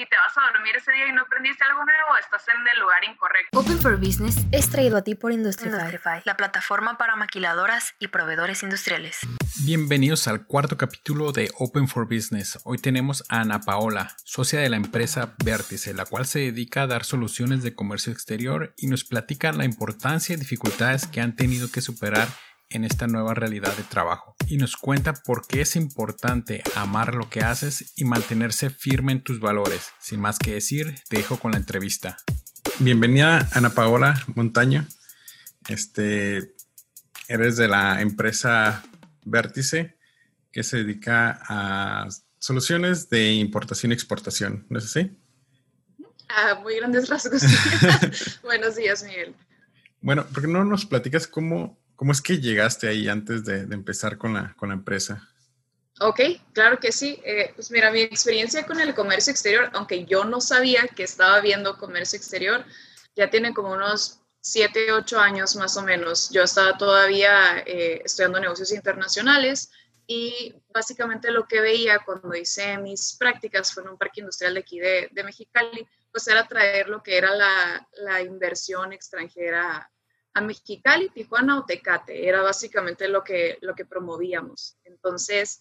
[0.00, 2.80] si te vas a dormir ese día y no aprendiste algo nuevo, estás en el
[2.80, 3.58] lugar incorrecto.
[3.58, 8.62] Open for Business es traído a ti por Industrify, la plataforma para maquiladoras y proveedores
[8.62, 9.18] industriales.
[9.62, 12.58] Bienvenidos al cuarto capítulo de Open for Business.
[12.64, 16.86] Hoy tenemos a Ana Paola, socia de la empresa Vértice, la cual se dedica a
[16.86, 21.70] dar soluciones de comercio exterior y nos platica la importancia y dificultades que han tenido
[21.70, 22.28] que superar
[22.70, 27.28] en esta nueva realidad de trabajo y nos cuenta por qué es importante amar lo
[27.28, 29.90] que haces y mantenerse firme en tus valores.
[30.00, 32.16] Sin más que decir, te dejo con la entrevista.
[32.78, 34.86] Bienvenida Ana Paola Montaño.
[35.68, 36.54] Este,
[37.28, 38.82] eres de la empresa
[39.24, 39.98] Vértice
[40.52, 45.16] que se dedica a soluciones de importación y exportación, ¿no es así?
[46.28, 47.42] Ah, muy grandes rasgos.
[48.42, 49.34] Buenos días, Miguel.
[50.00, 54.16] Bueno, ¿por qué no nos platicas cómo ¿Cómo es que llegaste ahí antes de, empezar
[54.16, 55.28] con la, con la, empresa?
[56.00, 56.20] Ok,
[56.54, 57.20] claro que sí.
[57.26, 61.42] Eh, pues mira, mi experiencia con el comercio exterior, aunque yo no sabía que estaba
[61.42, 62.64] viendo comercio exterior,
[63.14, 66.30] ya tiene como unos 7, 8 años más o menos.
[66.30, 69.70] Yo estaba todavía eh, estudiando negocios internacionales
[70.06, 74.60] y básicamente lo que veía cuando hice mis prácticas fue en un parque industrial de
[74.60, 79.90] aquí de, de Mexicali, pues era traer lo que era la, la inversión extranjera
[80.34, 82.28] a Mexicali, Tijuana o Tecate.
[82.28, 84.76] Era básicamente lo que, lo que promovíamos.
[84.84, 85.60] Entonces,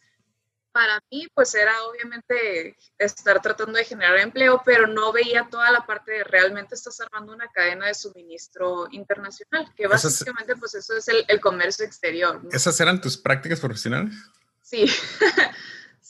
[0.71, 5.85] para mí, pues era obviamente estar tratando de generar empleo, pero no veía toda la
[5.85, 11.07] parte de realmente estás armando una cadena de suministro internacional, que básicamente, pues eso es
[11.07, 12.41] el, comercio exterior.
[12.51, 14.13] ¿Esas eran tus prácticas profesionales?
[14.61, 14.85] Sí.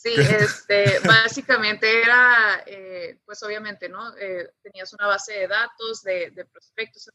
[0.01, 4.15] Sí, este, básicamente era, eh, pues obviamente, ¿no?
[4.15, 7.09] Eh, tenías una base de datos de, de prospectos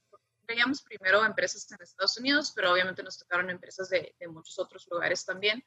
[0.46, 5.24] veíamos primero empresas en Estados Unidos, pero obviamente nos tocaron empresas de, muchos otros lugares
[5.24, 5.62] también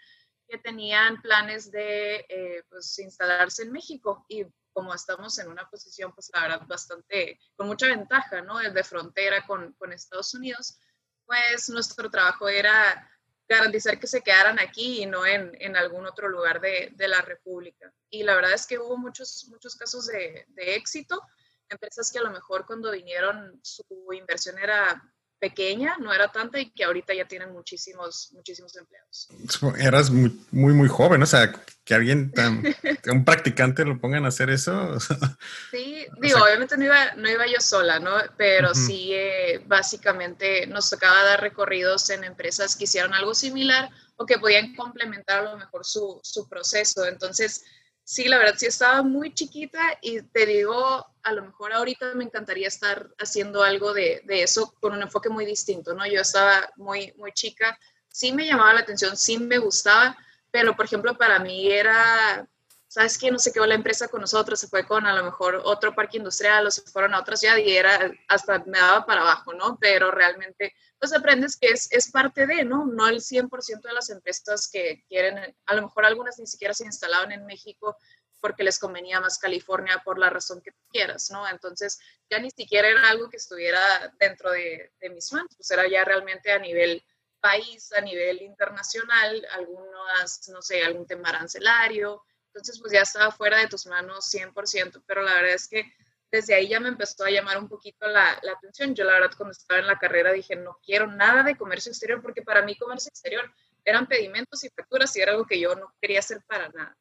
[0.48, 6.14] que tenían planes de eh, pues, instalarse en México y como estamos en una posición,
[6.14, 8.60] pues la verdad, bastante, con mucha ventaja, ¿no?
[8.60, 10.78] De frontera con, con Estados Unidos,
[11.26, 13.10] pues nuestro trabajo era
[13.50, 17.22] garantizar que se quedaran aquí y no en, en algún otro lugar de, de, la
[17.22, 17.92] República.
[18.10, 21.22] Y la verdad es que hubo muchos, muchos casos de, de éxito
[21.70, 23.84] empresas que a lo mejor cuando vinieron su
[24.14, 25.02] inversión era
[25.40, 29.30] pequeña, no era tanta y que ahorita ya tienen muchísimos, muchísimos empleados.
[29.78, 32.64] Eras muy, muy, muy joven, o sea, que alguien tan,
[33.12, 34.98] un practicante lo pongan a hacer eso.
[35.72, 38.12] Sí, digo, obviamente no iba, no iba yo sola, ¿no?
[38.38, 44.26] Pero sí, eh, básicamente nos tocaba dar recorridos en empresas que hicieron algo similar o
[44.26, 47.06] que podían complementar a lo mejor su, su proceso.
[47.06, 47.64] Entonces,
[48.08, 52.24] sí, la verdad sí estaba muy chiquita y te digo, a lo mejor ahorita me
[52.24, 56.08] encantaría estar haciendo algo de, eso con un enfoque muy distinto, ¿no?
[56.08, 60.18] Yo estaba muy, muy chica, sí me llamaba la atención, sí me gustaba,
[60.52, 62.48] pero por ejemplo para mí era,
[62.88, 63.32] ¿sabes qué?
[63.32, 66.18] No se quedó la empresa con nosotros, se fue con a lo mejor otro parque
[66.18, 69.78] industrial o se fueron a otras ciudad y era, hasta me daba para abajo, ¿no?
[69.80, 72.86] Pero realmente pues aprendes que es, es parte de, ¿no?
[72.86, 76.86] No el 100% de las empresas que quieren, a lo mejor algunas ni siquiera se
[76.86, 77.98] instalaban en México
[78.40, 81.48] porque les convenía más California por la razón que quieras, ¿no?
[81.48, 82.00] Entonces
[82.30, 83.80] ya ni siquiera era algo que estuviera
[84.20, 87.04] dentro de, de mis manos, pues era ya realmente a nivel
[87.40, 92.24] país, a nivel internacional, algunas, no sé, algún tema arancelario,
[92.58, 95.92] entonces pues ya estaba fuera de tus manos 100%, pero la verdad es que
[96.32, 98.94] desde ahí ya me empezó a llamar un poquito la, la, atención.
[98.96, 102.22] Yo la verdad cuando estaba en la carrera dije, no quiero nada de comercio exterior
[102.22, 103.50] porque para mí comercio exterior
[103.86, 106.96] eran pedimentos y facturas y era algo que yo no quería hacer para nada.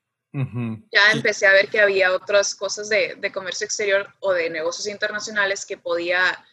[0.92, 4.86] Ya empecé a ver que había otras cosas de, de, comercio exterior o de negocios
[4.86, 6.44] internacionales que podía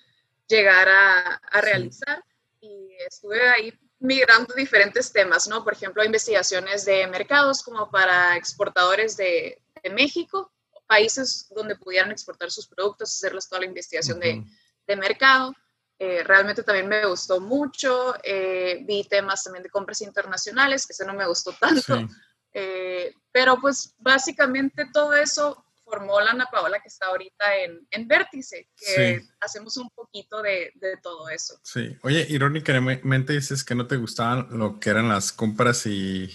[0.48, 2.24] llegar a, a realizar
[2.62, 5.64] y estuve ahí migrando diferentes temas, ¿no?
[5.64, 10.54] Por ejemplo, investigaciones de mercados como para exportadores de, de México
[10.88, 14.44] países donde pudieran exportar sus productos, hacerles toda la investigación de,
[14.86, 15.54] de, mercado.
[15.98, 18.16] Eh, realmente también me gustó mucho.
[18.24, 22.08] Eh, vi temas también de compras internacionales, que ese no me gustó tanto.
[22.56, 28.08] Eh, pero pues básicamente todo eso formó la Ana Paola que está ahorita en, en
[28.08, 31.60] Vértice, que hacemos un poquito de, de, todo eso.
[31.64, 36.32] Sí, oye, irónicamente dices que no te gustaban lo que eran las compras y,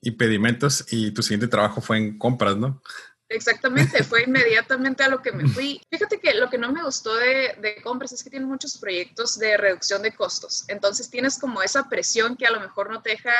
[0.00, 2.82] y pedimentos y tu siguiente trabajo fue en compras, ¿no?
[3.28, 5.80] Exactamente, fue inmediatamente a lo que me fui.
[5.90, 9.38] Fíjate que lo que no me gustó de, de, compras es que tiene muchos proyectos
[9.38, 10.64] de reducción de costos.
[10.68, 13.32] Entonces tienes como esa presión que a lo mejor no te deja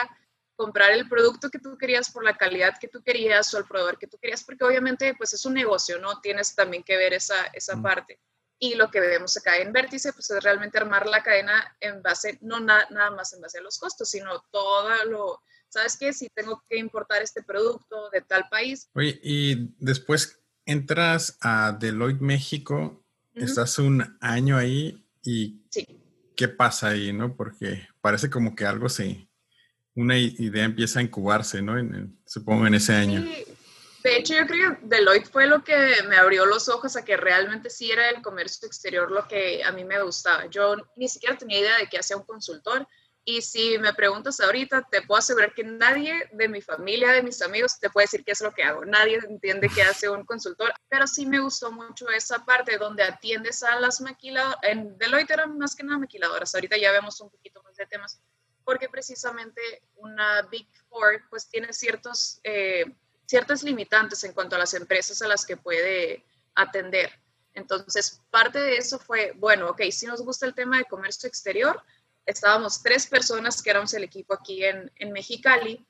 [0.56, 3.98] comprar el producto que tú querías por la calidad que tú querías o el proveedor
[3.98, 6.20] que tú querías, porque obviamente pues es un negocio, ¿no?
[6.20, 8.20] Tienes también que ver esa, esa parte.
[8.58, 12.38] Y lo que vemos acá en Vértice, pues es realmente armar la cadena en base,
[12.40, 16.12] no nada más en base a los costos, sino todo lo, ¿sabes qué?
[16.12, 18.88] Si tengo que importar este producto de tal país.
[18.94, 23.04] Oye, y después entras a Deloitte México,
[23.34, 25.60] estás un año ahí y
[26.36, 27.36] ¿qué pasa ahí, no?
[27.36, 29.28] Porque parece como que algo se,
[29.94, 31.74] una idea empieza a incubarse, ¿no?
[32.26, 33.24] supongo en ese año.
[34.04, 37.16] De hecho, yo creo que Deloitte fue lo que me abrió los ojos a que
[37.16, 40.44] realmente sí era el comercio exterior lo que a mí me gustaba.
[40.46, 42.86] Yo ni siquiera tenía idea de que hacía un consultor.
[43.26, 47.40] Y si me preguntas ahorita, te puedo asegurar que nadie de mi familia, de mis
[47.40, 48.84] amigos, te puede decir qué es lo que hago.
[48.84, 53.62] Nadie entiende qué hace un consultor, pero sí me gustó mucho esa parte donde atiendes
[53.62, 54.58] a las maquiladoras.
[54.64, 56.54] En Deloitte eran más que nada maquiladoras.
[56.54, 58.20] Ahorita ya vemos un poquito más de temas,
[58.64, 59.60] porque precisamente
[59.96, 62.84] una Big Four pues tiene ciertos, eh,
[63.26, 66.24] ciertas limitantes en cuanto a las empresas a las que puede
[66.54, 67.12] atender.
[67.54, 71.82] Entonces, parte de eso fue, bueno, ok, si nos gusta el tema de comercio exterior,
[72.26, 75.86] estábamos tres personas que éramos el equipo aquí en, en Mexicali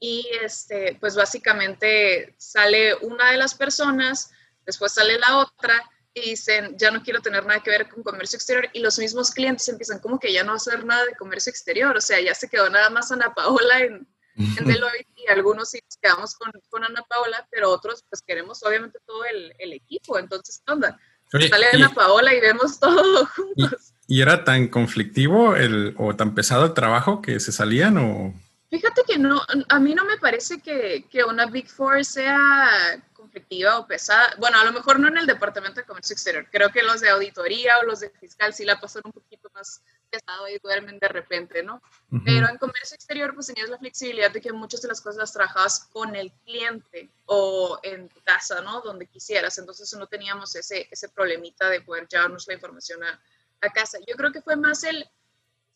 [0.00, 4.32] y este, pues básicamente sale una de las personas,
[4.64, 5.78] después sale la otra
[6.14, 9.30] y dicen, ya no quiero tener nada que ver con comercio exterior y los mismos
[9.30, 12.48] clientes empiezan como que ya no hacer nada de comercio exterior, o sea, ya se
[12.48, 16.84] quedó nada más Ana Paola en, en Deloitte y algunos sí nos quedamos con, con,
[16.84, 20.98] Ana Paola, pero otros pues queremos obviamente todo el, el equipo, entonces, ¿qué onda?
[21.30, 23.92] Sale Ana Paola y vemos todo juntos.
[24.08, 28.34] ¿Y era tan conflictivo el, o tan pesado el trabajo que se salían o...?
[28.68, 33.78] Fíjate que no, a mí no me parece que, que una Big Four sea conflictiva
[33.78, 34.34] o pesada.
[34.38, 36.46] Bueno, a lo mejor no en el Departamento de Comercio Exterior.
[36.50, 39.82] Creo que los de auditoría o los de fiscal sí la pasan un poquito más
[40.10, 41.80] pesado y duermen de repente, ¿no?
[42.24, 45.32] Pero en comercio exterior pues tenías la flexibilidad de que muchas de las cosas las
[45.32, 48.80] trabajabas con el cliente o en tu casa, ¿no?
[48.80, 49.56] Donde quisieras.
[49.58, 53.20] Entonces no teníamos ese, ese problemita de poder llevarnos la información a,
[53.60, 53.98] a casa.
[54.06, 55.08] Yo creo que fue más el,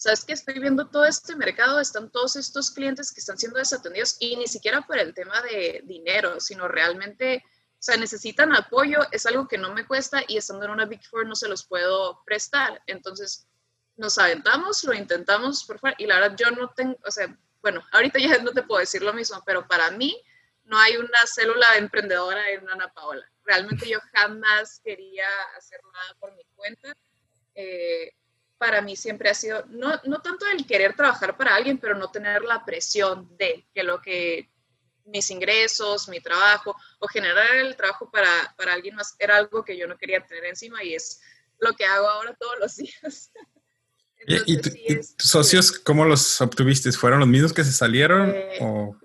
[0.04, 4.18] sabes que estoy viendo todo este mercado, están todos estos clientes que están siendo desatendidos
[4.20, 9.24] y ni siquiera por el tema de dinero, sino realmente, o sea, necesitan apoyo, es
[9.24, 12.22] algo que no me cuesta y estando en una Big Four no se los puedo
[12.26, 12.82] prestar.
[12.86, 13.48] Entonces,
[13.96, 17.82] nos aventamos, lo intentamos por fuera y la verdad yo no tengo, o sea, bueno,
[17.92, 20.14] ahorita ya no te puedo decir lo mismo, pero para mí
[20.64, 23.26] no hay una célula emprendedora en Ana Paola.
[23.42, 26.94] Realmente yo jamás quería hacer nada por mi cuenta
[27.54, 28.12] eh,
[28.58, 32.10] para mí siempre ha sido, no, no tanto el querer trabajar para alguien, pero no
[32.10, 34.50] tener la presión de que lo que
[35.06, 39.76] mis ingresos, mi trabajo o generar el trabajo para, para alguien más era algo que
[39.76, 41.20] yo no quería tener encima y es
[41.58, 43.30] lo que hago ahora todos los días.
[44.26, 46.90] ¿Y, tus socios cómo los obtuviste?
[46.92, 48.32] ¿Fueron los mismos que se salieron?
[48.34, 48.58] Eh,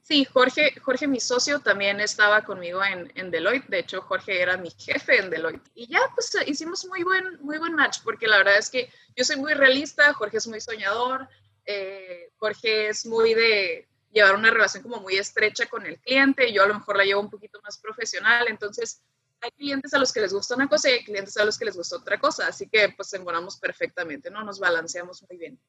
[0.04, 3.68] sí, Jorge, Jorge, mi socio, también estaba conmigo en, en, Deloitte.
[3.68, 5.70] De hecho, Jorge era mi jefe en Deloitte.
[5.76, 9.24] Y ya, pues hicimos muy buen, muy buen match, porque la verdad es que yo
[9.24, 11.28] soy muy realista, Jorge es muy soñador,
[11.66, 16.64] eh, Jorge es muy de llevar una relación como muy estrecha con el cliente, yo
[16.64, 19.02] a lo mejor la llevo un poquito más profesional, entonces
[19.42, 21.66] hay clientes a los que les gusta una cosa y hay clientes a los que
[21.66, 24.44] les gusta otra cosa, así que pues embonamos perfectamente, ¿no?
[24.44, 25.60] Nos balanceamos muy bien.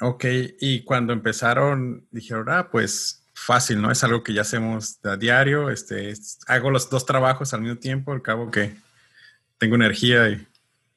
[0.00, 0.24] Ok,
[0.60, 3.90] y cuando empezaron, dijeron, ah, pues fácil, ¿no?
[3.90, 6.14] Es algo que ya hacemos a diario, este,
[6.46, 8.74] hago los dos trabajos al mismo tiempo, al cabo que
[9.58, 10.46] tengo energía y,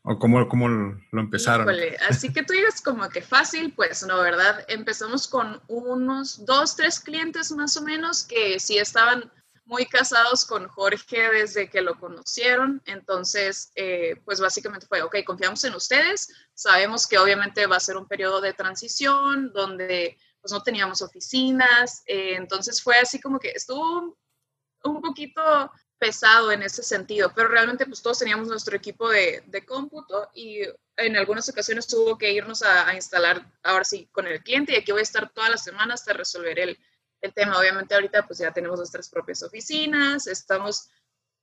[0.08, 1.68] ¿O cómo, cómo lo empezaron?
[2.08, 4.64] así que tú digas como que fácil, pues no, ¿verdad?
[4.68, 9.32] Empezamos con unos dos, tres clientes más o menos que sí estaban
[9.66, 15.64] muy casados con Jorge desde que lo conocieron, entonces, eh, pues básicamente fue, ok, confiamos
[15.64, 20.62] en ustedes, sabemos que obviamente va a ser un periodo de transición donde pues no
[20.62, 24.16] teníamos oficinas, eh, entonces fue así como que estuvo
[24.84, 25.42] un poquito
[25.98, 30.60] pesado en ese sentido, pero realmente pues todos teníamos nuestro equipo de, de cómputo y
[30.98, 34.76] en algunas ocasiones tuvo que irnos a, a, instalar ahora sí con el cliente y
[34.76, 36.78] aquí voy a estar todas las semanas hasta resolver el,
[37.26, 37.60] el tema.
[37.60, 40.90] Obviamente ahorita pues ya tenemos nuestras propias oficinas, estamos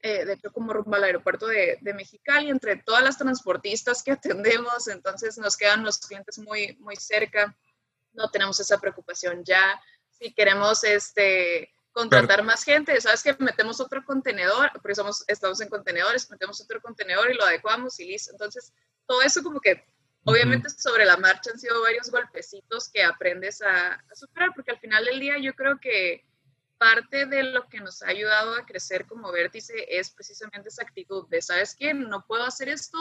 [0.01, 4.11] eh, de hecho como rumbo al aeropuerto de, de, Mexicali, entre todas las transportistas que
[4.11, 7.57] atendemos, entonces nos quedan los clientes muy, muy cerca,
[8.12, 9.81] no tenemos esa preocupación ya.
[10.11, 15.69] Si queremos este, contratar más gente, sabes que metemos otro contenedor, porque somos, estamos en
[15.69, 18.33] contenedores, metemos otro contenedor y lo adecuamos y listo.
[18.33, 18.73] Entonces,
[19.07, 19.85] todo eso como que
[20.25, 25.05] Obviamente sobre la marcha han sido varios golpecitos que aprendes a, superar, porque al final
[25.05, 26.25] del día yo creo que
[26.79, 31.29] parte de lo que nos ha ayudado a crecer como vértice es precisamente esa actitud
[31.29, 31.93] de, ¿sabes qué?
[31.95, 32.99] No puedo hacer esto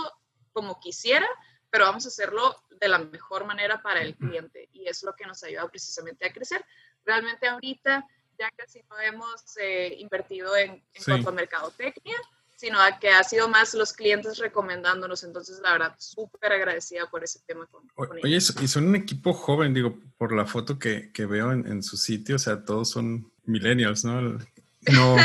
[0.51, 1.27] como quisiera,
[1.69, 4.69] pero vamos a hacerlo de la mejor manera para el cliente.
[4.71, 6.65] Y es lo que nos ha ayudado precisamente a crecer.
[7.05, 8.05] Realmente ahorita
[8.37, 12.17] ya casi no hemos eh, invertido en, en cuanto a mercadotecnia,
[12.61, 15.23] sino a que ha sido más los clientes recomendándonos.
[15.23, 17.65] Entonces, la verdad, súper agradecida por ese tema.
[17.65, 17.89] Con,
[18.23, 21.81] Oye, y son un equipo joven, digo, por la foto que, que veo en, en,
[21.81, 24.37] su sitio, o sea, todos son millennials, ¿no?
[24.93, 25.15] No.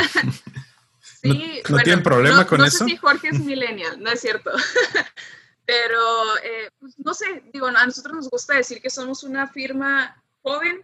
[1.21, 2.83] Sí, ¿No, tienen problema con eso?
[2.83, 4.51] No sé si Jorge es millennial, no es cierto.
[5.65, 10.23] Pero, eh, pues, no sé, digo, a nosotros nos gusta decir que somos una firma
[10.41, 10.83] joven,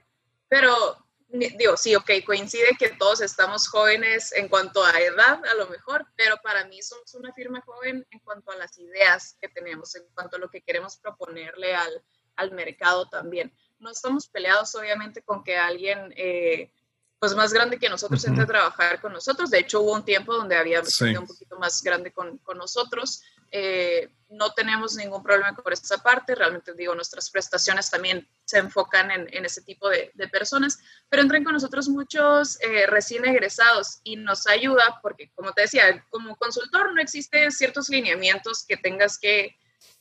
[0.49, 0.97] pero
[1.33, 6.05] digo, sí, ok, coincide que todos estamos jóvenes en cuanto a edad, a lo mejor,
[6.15, 10.03] pero para mí somos una firma joven en cuanto a las ideas que tenemos, en
[10.13, 12.03] cuanto a lo que queremos proponerle al,
[12.35, 13.51] al mercado también.
[13.79, 16.71] No estamos peleados, obviamente, con que alguien eh,
[17.23, 19.49] pues más grande que nosotros entre a trabajar con nosotros.
[19.49, 23.23] De hecho, hubo un tiempo donde había sido un poquito más grande con, con nosotros.
[23.49, 26.35] Eh, no tenemos ningún problema por esta parte.
[26.35, 31.21] Realmente digo, nuestras prestaciones también se enfocan en, en ese tipo de, de, personas, pero
[31.21, 36.35] entran con nosotros muchos eh, recién egresados y nos ayuda porque, como te decía, como
[36.35, 39.55] consultor no existen ciertos lineamientos que tengas que,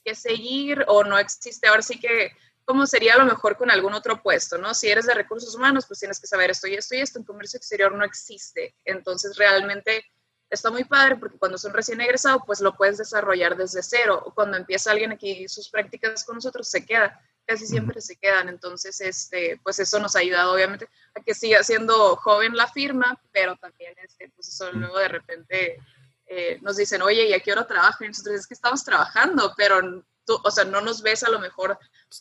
[0.04, 2.32] que seguir o no existe ahora sí que
[2.64, 4.74] como sería a lo mejor con algún otro puesto, ¿no?
[4.74, 7.18] Si eres de recursos humanos, pues tienes que saber esto y esto y esto.
[7.18, 8.74] En comercio exterior no existe.
[8.84, 10.04] Entonces, realmente
[10.48, 14.22] está muy padre porque cuando son recién egresados, pues lo puedes desarrollar desde cero.
[14.24, 17.20] O cuando empieza alguien aquí sus prácticas con nosotros, se queda.
[17.44, 18.48] Casi siempre se quedan.
[18.48, 23.20] Entonces, este, pues eso nos ha ayudado, obviamente, a que siga siendo joven la firma,
[23.32, 25.78] pero también, este, pues eso luego de repente
[26.26, 28.08] eh, nos dicen, oye, ¿y a qué hora trabajan?
[28.08, 31.78] Nosotros es que estamos trabajando, pero tú, o sea, no nos ves a lo mejor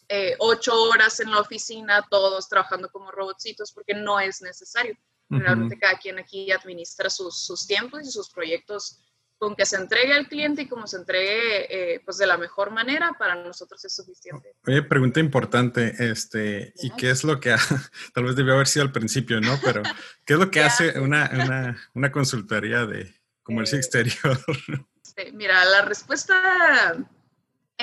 [0.10, 4.96] eh, ocho horas en la oficina, todos trabajando como robotcitos, porque no es necesario.
[5.30, 9.00] Realmente cada quien aquí administra sus, sus, tiempos y sus proyectos
[9.42, 12.70] con que se entregue al cliente y como se entregue eh, pues de la mejor
[12.70, 14.54] manera, para nosotros es suficiente.
[14.68, 17.56] Oye, pregunta importante, este, ¿y qué es lo que,
[18.14, 19.58] tal vez debió haber sido al principio, ¿no?
[19.64, 19.82] Pero,
[20.26, 24.38] ¿qué es lo que hace una, una, una, consultoría de comercio eh, exterior?
[25.04, 26.96] Este, mira, la respuesta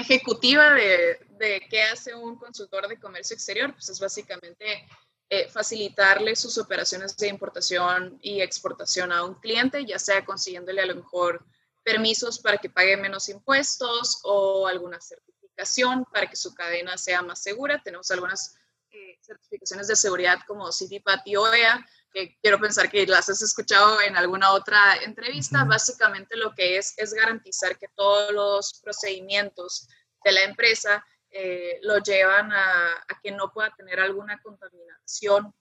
[0.00, 4.88] ejecutiva de, de, qué hace un consultor de comercio exterior, pues es básicamente
[5.30, 10.86] eh, facilitarle sus operaciones de importación y exportación a un cliente, ya sea consiguiéndole a
[10.86, 11.44] lo mejor
[11.84, 17.42] permisos para que pague menos impuestos o alguna certificación para que su cadena sea más
[17.42, 17.82] segura.
[17.82, 18.56] Tenemos algunas
[18.90, 24.00] eh, certificaciones de seguridad como CITIPAT y OEA, que quiero pensar que las has escuchado
[24.00, 25.64] en alguna otra entrevista.
[25.64, 29.88] Básicamente lo que es es garantizar que todos los procedimientos
[30.24, 35.54] de la empresa eh, lo llevan a, que no pueda tener alguna contaminación.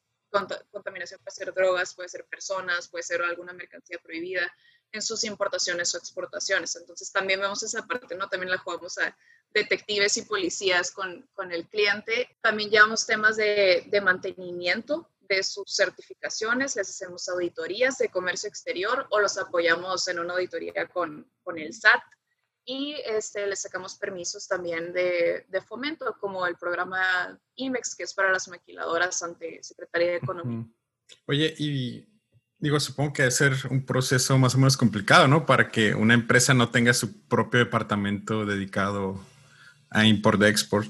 [0.71, 4.51] contaminación puede ser drogas, puede ser personas, puede ser alguna mercancía prohibida
[4.91, 6.75] en sus importaciones o exportaciones.
[6.75, 8.29] Entonces también vemos esa parte, ¿no?
[8.29, 9.15] También la jugamos a
[9.49, 12.37] detectives y policías con, con el cliente.
[12.41, 19.07] También llevamos temas de, de mantenimiento de sus certificaciones, les hacemos auditorías de comercio exterior
[19.09, 22.01] o los apoyamos en una auditoría con, con el SAT
[22.65, 28.13] y este, les sacamos permisos también de, de, fomento, como el programa IMEX, que es
[28.13, 30.65] para las maquiladoras ante Secretaría de Economía.
[31.27, 32.05] Oye, y
[32.57, 35.45] digo, supongo que debe ser un proceso más o menos complicado, ¿no?
[35.45, 39.17] Para que una empresa no tenga su propio departamento dedicado
[39.89, 40.89] a import-export.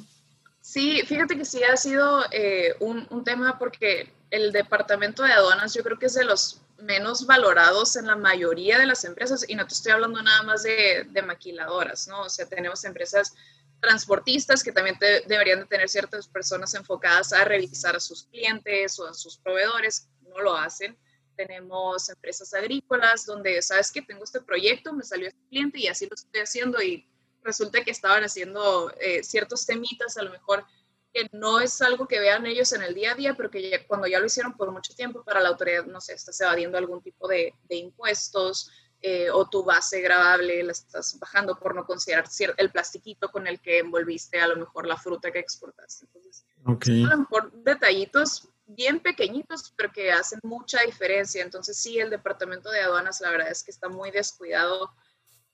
[0.62, 5.74] Sí, fíjate que sí ha sido eh, un, un, tema porque el departamento de aduanas
[5.74, 9.55] yo creo que es de los menos valorados en la mayoría de las empresas y
[9.55, 12.22] no te estoy hablando nada más de, maquiladoras, ¿no?
[12.22, 13.34] O sea, tenemos empresas
[13.79, 19.07] transportistas que también deberían de tener ciertas personas enfocadas a revisar a sus clientes o
[19.07, 20.98] a sus proveedores, no lo hacen.
[21.36, 26.07] Tenemos empresas agrícolas donde, ¿sabes que Tengo este proyecto, me salió este cliente y así
[26.07, 27.07] lo estoy haciendo y
[27.43, 30.65] resulta que estaban haciendo eh, ciertos temitas a lo mejor
[31.14, 34.08] que no es algo que vean ellos en el día a día, pero que cuando
[34.08, 37.28] ya lo hicieron por mucho tiempo para la autoridad, no sé, estás evadiendo algún tipo
[37.28, 42.26] de, de impuestos eh, o tu base grabable la estás bajando por no considerar
[42.58, 46.06] el plastiquito con el que envolviste a lo mejor la fruta que exportaste.
[46.06, 47.04] Entonces, okay.
[47.04, 51.44] a lo mejor detallitos bien pequeñitos, pero que hacen mucha diferencia.
[51.44, 54.92] Entonces, sí, el departamento de aduanas, la verdad es que está muy descuidado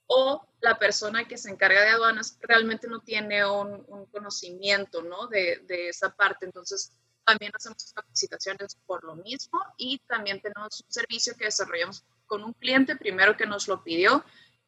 [0.07, 5.27] o la persona que se encarga de aduanas realmente no tiene un, conocimiento ¿no?
[5.27, 6.45] de, de, esa parte.
[6.45, 6.91] Entonces,
[7.25, 12.53] también hacemos capacitaciones por lo mismo y también tenemos un servicio que desarrollamos con un
[12.53, 14.23] cliente primero que nos lo pidió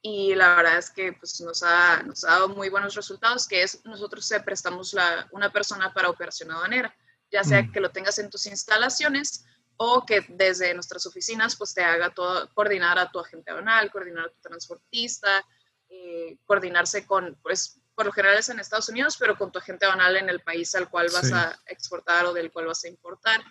[0.08, 3.64] y la verdad es que pues, nos, ha, nos ha dado muy buenos resultados, que
[3.64, 6.96] es nosotros prestamos la, una persona para operación aduanera,
[7.32, 7.72] ya sea mm.
[7.72, 9.46] que lo tengas en tus instalaciones
[9.78, 14.26] o que desde nuestras oficinas pues te haga todo, coordinar a tu agente aduanal, coordinar
[14.26, 15.46] a tu transportista,
[15.90, 19.86] eh, coordinarse con, pues por lo general es en Estados Unidos, pero con tu agente
[19.86, 21.34] aduanal en el país al cual vas sí.
[21.34, 23.42] a exportar o del cual vas a importar.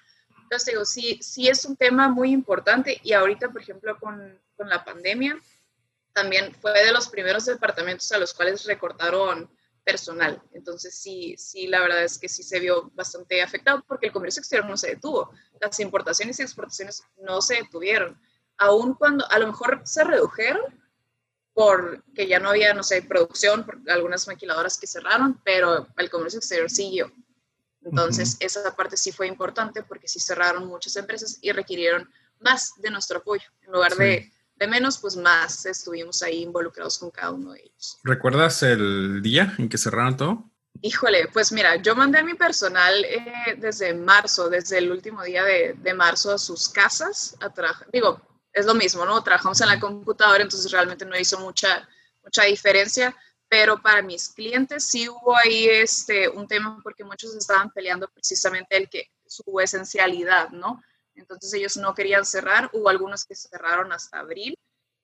[0.42, 4.68] Entonces digo, sí, sí es un tema muy importante y ahorita, por ejemplo, con, con
[4.68, 5.38] la pandemia,
[6.12, 9.50] también fue de los primeros departamentos a los cuales recortaron
[9.84, 10.42] personal.
[10.52, 14.40] Entonces sí, sí, la verdad es que sí se vio bastante afectado porque el comercio
[14.40, 18.18] exterior no se detuvo, las importaciones y exportaciones no se detuvieron.
[18.56, 20.62] aun cuando a lo mejor se redujeron
[21.52, 26.38] porque ya no había, no sé, producción, por algunas maquiladoras que cerraron, pero el comercio
[26.38, 27.12] exterior siguió.
[27.82, 32.10] Entonces, esa parte sí fue importante porque sí cerraron muchas empresas y requirieron
[32.40, 33.48] más de nuestro apoyo.
[33.62, 37.98] En lugar de, de, menos, pues más estuvimos ahí involucrados con cada uno de ellos.
[38.04, 40.50] ¿Recuerdas el día en que cerraron todo?
[40.82, 45.44] Híjole, pues mira, yo mandé a mi personal eh, desde marzo, desde el último día
[45.44, 47.52] de, de marzo a sus casas a.
[47.92, 48.20] Digo,
[48.52, 49.22] es lo mismo, ¿no?
[49.22, 51.88] Trabajamos en la computadora, entonces realmente no hizo mucha,
[52.22, 53.14] mucha diferencia,
[53.48, 58.76] pero para mis clientes sí hubo ahí este, un tema porque muchos estaban peleando precisamente
[58.76, 60.82] el que su esencialidad, ¿no?
[61.14, 64.56] Entonces ellos no querían cerrar, hubo algunos que cerraron hasta abril,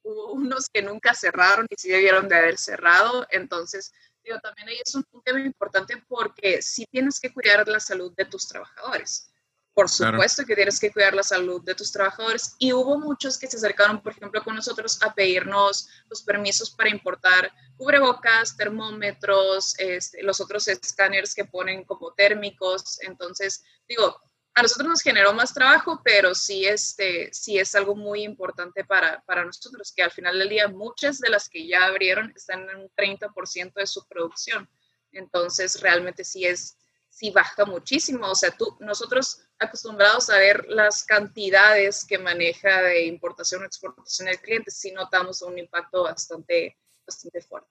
[0.03, 4.81] hubo unos que nunca cerraron y sí debieron de haber cerrado, entonces digo, también ahí
[4.85, 9.31] es un, tema importante porque sí tienes que cuidar la salud de tus trabajadores.
[9.73, 13.47] Por supuesto que tienes que cuidar la salud de tus trabajadores y hubo muchos que
[13.47, 20.23] se acercaron, por ejemplo, con nosotros a pedirnos los permisos para importar cubrebocas, termómetros, este,
[20.23, 23.01] los otros escáneres que ponen como térmicos.
[23.01, 24.21] Entonces, digo,
[24.55, 29.23] a nosotros nos generó más trabajo, pero sí, este, sí es algo muy importante para,
[29.23, 32.77] para nosotros, que al final del día muchas de las que ya abrieron están en
[32.77, 34.69] un 30% de su producción.
[35.13, 36.77] Entonces, realmente sí es,
[37.09, 38.29] sí baja muchísimo.
[38.29, 44.29] O sea, tú, nosotros acostumbrados a ver las cantidades que maneja de importación o exportación
[44.29, 46.77] el cliente, sí notamos un impacto bastante,
[47.07, 47.71] bastante fuerte.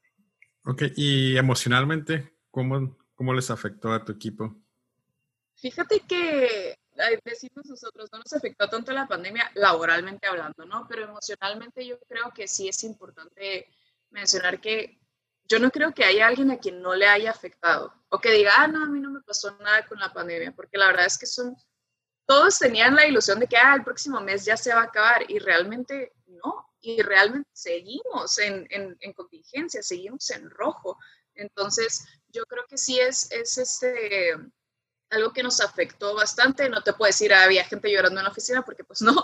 [0.66, 4.56] Ok, y emocionalmente, ¿cómo, ¿cómo les afectó a tu equipo?
[5.62, 6.78] Fíjate que
[7.24, 10.88] decimos nosotros, no nos afectó tanto la pandemia laboralmente hablando, ¿no?
[10.88, 13.68] Pero emocionalmente yo creo que sí es importante
[14.10, 15.00] mencionar que
[15.46, 18.54] yo no creo que haya alguien a quien no le haya afectado o que diga,
[18.58, 21.18] ah, no, a mí no me pasó nada con la pandemia, porque la verdad es
[21.18, 21.56] que son
[22.26, 25.26] todos tenían la ilusión de que ah, el próximo mes ya se va a acabar
[25.30, 30.98] y realmente no, y realmente seguimos en, en, contingencia, seguimos en rojo.
[31.34, 34.36] Entonces, yo creo que sí es, es este,
[35.10, 36.70] algo que nos afectó bastante.
[36.70, 39.16] No te puedo decir, había gente llorando en la oficina, porque pues no,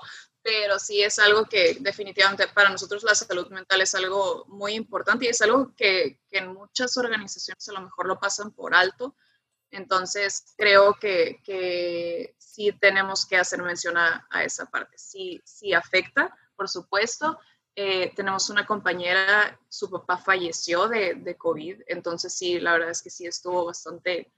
[0.41, 5.25] pero sí es algo que definitivamente para nosotros la salud mental es algo muy importante
[5.25, 9.15] y es algo que, que en muchas organizaciones a lo mejor lo pasan por alto
[9.75, 14.97] entonces, creo que, que sí tenemos que hacer mención a, esa parte.
[14.97, 17.37] Sí, sí afecta, por supuesto.
[17.75, 23.01] Eh, tenemos una compañera, su papá falleció de, de, COVID, entonces sí, la verdad es
[23.01, 24.31] que sí estuvo bastante,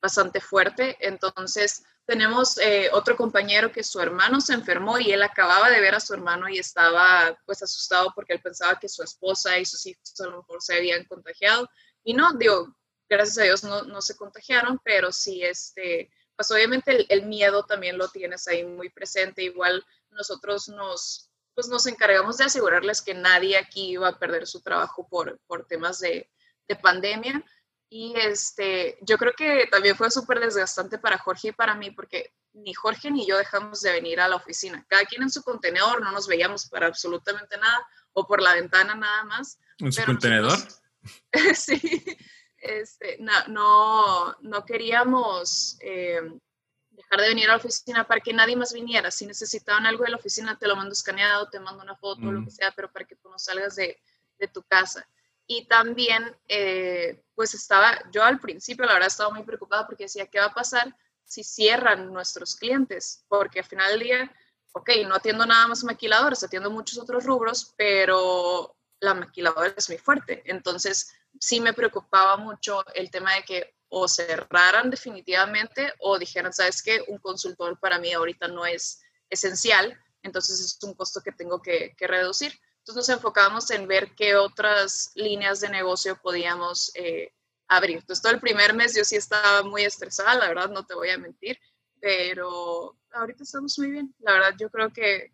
[0.00, 0.96] bastante fuerte.
[1.00, 5.94] Entonces, tenemos eh, otro compañero que su hermano se enfermó y él acababa de ver
[5.94, 9.84] a su hermano y estaba pues asustado porque él pensaba que su esposa y sus
[9.84, 11.68] hijos a lo mejor se habían contagiado.
[12.02, 12.74] Y no, digo,
[13.08, 17.98] gracias a Dios no, no se contagiaron, pero sí, este, pues obviamente el, miedo también
[17.98, 19.42] lo tienes ahí muy presente.
[19.42, 24.62] Igual nosotros nos, pues nos encargamos de asegurarles que nadie aquí iba a perder su
[24.62, 26.30] trabajo por, por temas de,
[26.68, 27.44] de pandemia.
[27.90, 32.34] Y este, yo creo que también fue súper desgastante para Jorge y para mí, porque
[32.52, 34.84] ni Jorge ni yo dejamos de venir a la oficina.
[34.88, 38.94] Cada quien en su contenedor, no nos veíamos para absolutamente nada, o por la ventana
[38.94, 39.58] nada más.
[39.78, 40.58] ¿En su contenedor?
[41.54, 41.80] sí,
[42.58, 46.20] este, no, no, queríamos eh,
[46.90, 49.10] dejar de venir a la oficina para que nadie más viniera.
[49.10, 52.44] Si necesitaban algo de la oficina, te lo mando escaneado, te mando una foto, lo
[52.44, 53.98] que sea, pero para que tú no salgas de,
[54.52, 55.08] tu casa.
[55.48, 60.26] Y también, eh, pues estaba, yo al principio la verdad estaba muy preocupada porque decía,
[60.26, 63.24] ¿qué va a pasar si cierran nuestros clientes?
[63.28, 64.36] Porque al final del día,
[64.72, 69.98] ok, no atiendo nada más maquiladores, atiendo muchos otros rubros, pero la maquiladora es muy
[69.98, 70.42] fuerte.
[70.44, 76.82] Entonces, sí me preocupaba mucho el tema de que o cerraran definitivamente o dijeran, sabes
[76.82, 81.62] que un consultor para mí ahorita no es esencial, entonces es un costo que tengo
[81.62, 82.52] que, reducir.
[82.88, 87.34] Entonces nos enfocamos en ver qué otras líneas de negocio podíamos eh,
[87.68, 87.98] abrir.
[87.98, 91.10] Entonces todo el primer mes yo sí estaba muy estresada, la verdad, no te voy
[91.10, 91.60] a mentir,
[92.00, 94.14] pero ahorita estamos muy bien.
[94.20, 95.32] La verdad, yo creo que,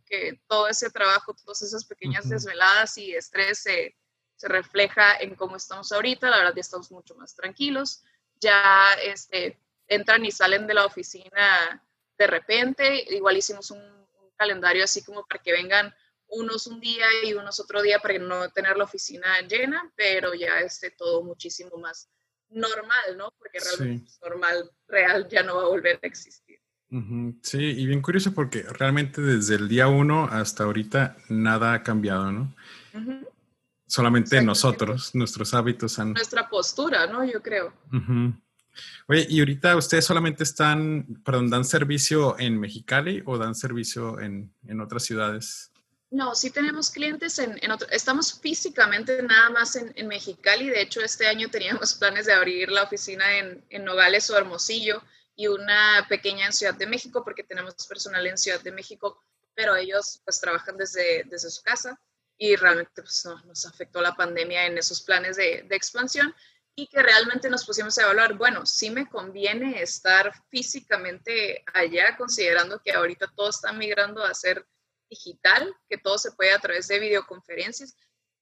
[0.49, 3.95] todo ese trabajo, todas esas pequeñas desveladas y estrés se
[4.37, 8.03] se refleja en cómo estamos ahorita, la verdad ya estamos mucho más tranquilos,
[8.41, 11.83] ya este, entran y salen de la oficina
[12.19, 13.95] de repente, igual hicimos un,
[14.37, 15.95] calendario así como para que vengan
[16.35, 20.61] unos un día y unos otro día para no tener la oficina llena, pero ya
[20.61, 22.09] esté todo muchísimo más
[22.51, 23.31] normal, ¿no?
[23.39, 26.59] Porque realmente normal, real, ya no va a volver a existir.
[27.43, 32.31] Sí, y bien curioso porque realmente desde el día uno hasta ahorita nada ha cambiado,
[32.31, 32.55] ¿no?
[33.87, 36.13] Solamente nosotros, nuestros hábitos han...
[36.13, 37.25] Nuestra postura, ¿no?
[37.25, 37.73] Yo creo.
[39.09, 44.53] Oye, y ahorita ustedes solamente están, perdón, dan servicio en Mexicali o dan servicio en,
[44.67, 45.73] en otras ciudades?
[46.15, 51.01] No, sí tenemos clientes en, otro, estamos físicamente nada más en, en, Mexicali, de hecho
[51.01, 55.03] este año teníamos planes de abrir la oficina en, en Nogales o Hermosillo
[55.35, 59.21] y una pequeña en Ciudad de México porque tenemos personal en Ciudad de México,
[59.57, 62.01] pero ellos pues trabajan desde, desde su casa
[62.39, 66.33] y realmente pues, nos afectó la pandemia en esos planes de, de expansión
[66.77, 72.81] y que realmente nos pusimos a evaluar, bueno, sí me conviene estar físicamente allá, considerando
[72.81, 74.65] que ahorita todo está migrando a ser
[75.09, 77.95] digital, que todo se puede a través de videoconferencias.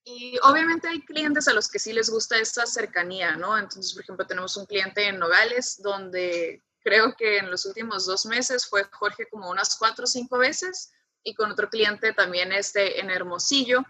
[0.04, 3.56] Y obviamente hay clientes a los que sí les gusta esta cercanía, ¿no?
[3.56, 8.26] Entonces, por ejemplo, tenemos un cliente en Nogales donde creo que en los últimos dos
[8.26, 13.00] meses fue Jorge como unas cuatro o cinco veces y con otro cliente también este
[13.00, 13.84] en Hermosillo,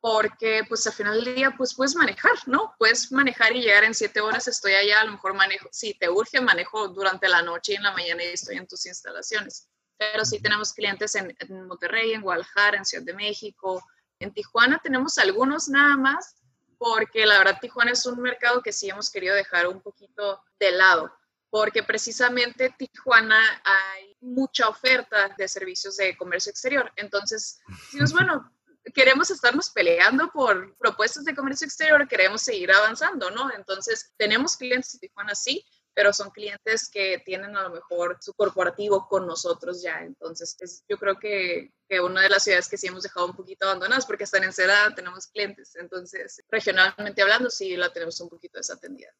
[0.00, 2.74] porque pues al final del día pues puedes manejar, ¿no?
[2.78, 6.08] Puedes manejar y llegar en siete horas, estoy allá, a lo mejor manejo, si te
[6.08, 10.24] urge, manejo durante la noche y en la mañana y estoy en tus instalaciones pero
[10.24, 11.34] sí tenemos clientes en,
[11.66, 13.84] Monterrey, en Guadalajara, en Ciudad de México,
[14.18, 16.36] en Tijuana tenemos algunos nada más,
[16.78, 20.72] porque la verdad Tijuana es un mercado que sí hemos querido dejar un poquito de
[20.72, 21.12] lado,
[21.50, 26.90] porque precisamente Tijuana hay mucha oferta de servicios de comercio exterior.
[26.96, 27.60] Entonces,
[28.00, 28.52] es bueno,
[28.94, 33.52] queremos estarnos peleando por propuestas de comercio exterior, queremos seguir avanzando, ¿no?
[33.52, 38.32] Entonces, tenemos clientes en Tijuana, sí, pero son clientes que tienen a lo mejor su
[38.34, 40.02] corporativo con nosotros ya.
[40.02, 43.66] Entonces, yo creo que, que, una de las ciudades que sí hemos dejado un poquito
[43.66, 45.76] abandonadas, porque hasta en Ensenada tenemos clientes.
[45.76, 49.12] Entonces, regionalmente hablando, sí la tenemos un poquito desatendida.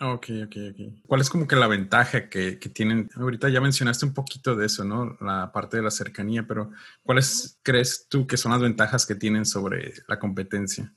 [0.00, 1.02] Ok, ok, ok.
[1.06, 3.10] ¿Cuál es como que la ventaja que, que, tienen?
[3.16, 5.16] Ahorita ya mencionaste un poquito de eso, ¿no?
[5.20, 6.70] La parte de la cercanía, pero
[7.02, 10.94] ¿cuáles crees tú que son las ventajas que tienen sobre la competencia?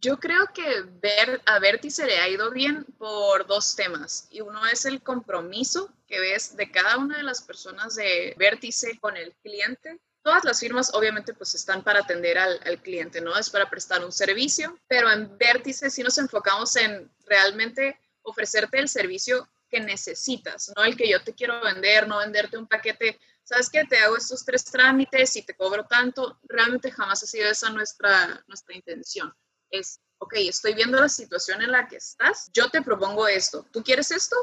[0.00, 4.28] Yo creo que ver, a Vértice le ha ido bien por dos temas.
[4.30, 8.98] Y uno es el compromiso que ves de cada una de las personas de Vértice
[8.98, 10.00] con el cliente.
[10.22, 13.36] Todas las firmas obviamente pues están para atender al, al cliente, ¿no?
[13.36, 18.88] Es para prestar un servicio, pero en Vértice sí nos enfocamos en realmente ofrecerte el
[18.88, 23.70] servicio que necesitas, no el que yo te quiero vender, no venderte un paquete, sabes
[23.70, 27.70] que te hago estos tres trámites y te cobro tanto, realmente jamás ha sido esa
[27.70, 29.32] nuestra, nuestra intención
[29.70, 33.82] es, ok, estoy viendo la situación en la que estás, yo te propongo esto, ¿tú
[33.82, 34.36] quieres esto?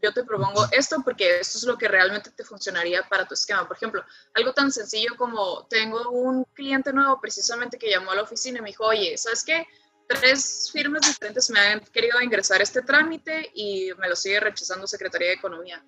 [0.00, 3.66] Yo te propongo esto porque esto es lo que realmente te funcionaría para tu esquema.
[3.66, 8.22] Por ejemplo, algo tan sencillo como tengo un cliente nuevo precisamente que llamó a la
[8.22, 9.66] oficina y me dijo, oye, ¿sabes qué?
[10.06, 15.28] Tres firmas diferentes me han querido ingresar este trámite y me lo sigue rechazando Secretaría
[15.28, 15.84] de Economía.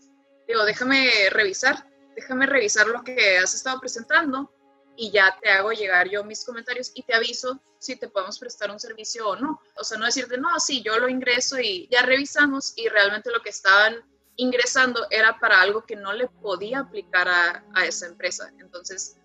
[0.46, 4.52] Digo, déjame revisar, déjame revisar lo que has estado presentando
[5.00, 8.70] y ya te hago llegar yo mis comentarios y te aviso si te podemos prestar
[8.70, 9.58] un servicio o no.
[9.76, 13.40] O sea, no decirte, no, sí, yo lo ingreso y ya revisamos y realmente lo
[13.40, 13.96] que estaban
[14.36, 18.52] ingresando era para algo que no le podía aplicar a, a esa empresa.
[18.58, 19.16] Entonces,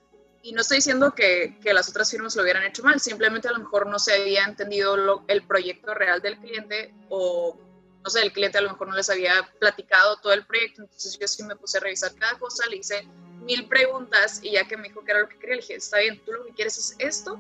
[0.41, 3.51] y no estoy diciendo que, que, las otras firmas lo hubieran hecho mal, simplemente a
[3.51, 7.59] lo mejor no se había entendido lo, el proyecto real del cliente o,
[8.01, 11.19] no sé, el cliente a lo mejor no les había platicado todo el proyecto, entonces
[11.19, 13.05] yo sí me puse a revisar cada cosa, le hice
[13.45, 16.21] mil preguntas y ya que me dijo que era lo que quería, dije, está bien,
[16.25, 17.39] tú lo que quieres es esto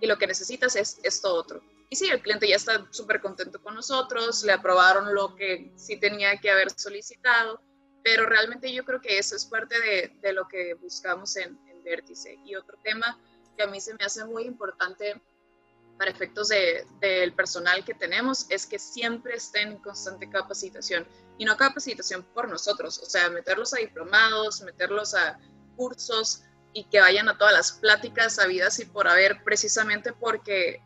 [0.00, 1.62] y lo que necesitas es esto otro.
[1.88, 5.98] Y sí, el cliente ya está súper contento con nosotros, le aprobaron lo que sí
[5.98, 7.60] tenía que haber solicitado,
[8.02, 12.36] pero realmente yo creo que eso es parte de, de lo que buscamos en, Vértice.
[12.44, 13.16] Y otro tema
[13.56, 15.22] que a mí se me hace muy importante
[15.96, 21.06] para efectos del de, personal que tenemos es que siempre estén en constante capacitación
[21.38, 25.38] y no capacitación por nosotros, o sea, meterlos a diplomados, meterlos a
[25.76, 30.82] cursos y que vayan a todas las pláticas habidas y por haber precisamente porque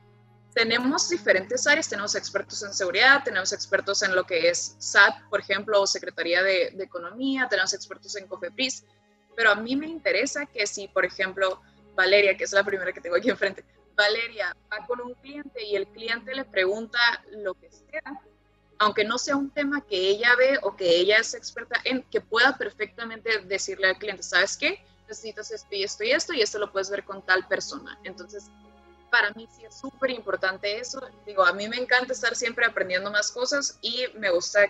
[0.55, 5.41] tenemos diferentes áreas, tenemos expertos en seguridad, tenemos expertos en lo que es SAT, por
[5.41, 8.85] ejemplo, o Secretaría de, de Economía, tenemos expertos en COFEPRIS,
[9.37, 11.61] pero a mí me interesa que si, por ejemplo,
[11.95, 15.77] Valeria, que es la primera que tengo aquí enfrente, Valeria va con un cliente y
[15.77, 16.99] el cliente le pregunta
[17.31, 18.03] lo que sea,
[18.81, 22.23] aunque no sea un tema que ella ve o que ella es experta en, que
[22.23, 24.83] pueda perfectamente decirle al cliente, ¿sabes qué?
[25.07, 27.99] Necesitas esto y esto y esto y esto lo puedes ver con tal persona.
[28.05, 28.47] Entonces,
[29.11, 30.99] para mí sí es súper importante eso.
[31.27, 34.61] Digo, a mí me encanta estar siempre aprendiendo más cosas y me gusta,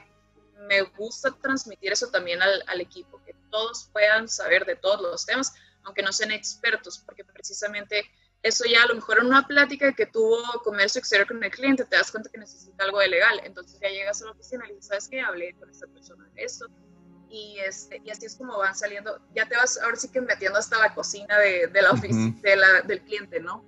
[0.67, 5.25] me gusta transmitir eso también al, al equipo, que todos puedan saber de todos los
[5.25, 8.11] temas, aunque no sean expertos, porque precisamente
[8.43, 11.85] eso ya a lo mejor en una plática que tuvo comercio exterior con el cliente,
[11.85, 13.41] te das cuenta que necesita algo de legal.
[13.45, 15.21] Entonces ya llegas a la oficina y dices, ¿sabes qué?
[15.21, 16.67] Hablé con esta persona de esto.
[17.29, 19.21] Y, este, y así es como van saliendo.
[19.35, 22.57] Ya te vas ahora sí que metiendo hasta la cocina de, de la oficina, de
[22.57, 23.65] la, del cliente, ¿no?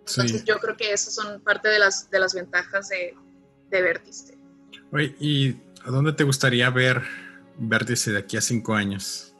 [0.00, 3.14] Entonces yo creo que esas son parte de las, de las ventajas de,
[3.70, 4.36] de Vértice.
[4.90, 5.52] Oye, ¿y
[5.84, 7.02] a dónde te gustaría ver
[7.56, 9.34] Vértice de aquí a cinco años?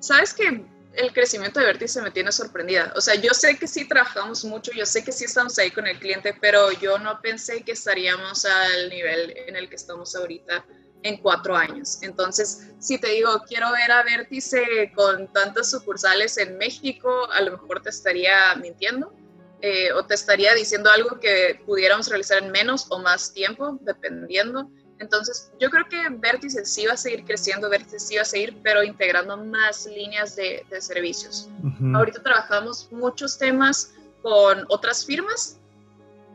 [0.00, 0.64] Sabes que
[0.96, 2.92] el crecimiento de Vértice me tiene sorprendida.
[2.96, 5.86] O sea, yo sé que sí trabajamos mucho, yo sé que sí estamos ahí con
[5.86, 10.64] el cliente, pero yo no pensé que estaríamos al nivel en el que estamos ahorita
[11.02, 11.98] en cuatro años.
[12.02, 17.52] Entonces, si te digo, quiero ver a Vértice con tantas sucursales en México, a lo
[17.52, 19.12] mejor te estaría mintiendo
[19.60, 24.70] eh, o te estaría diciendo algo que pudiéramos realizar en menos o más tiempo, dependiendo.
[24.98, 28.58] Entonces, yo creo que Vértice sí va a seguir creciendo, Vértice sí va a seguir,
[28.62, 31.48] pero integrando más líneas de, servicios.
[31.94, 35.58] Ahorita trabajamos muchos temas con otras firmas,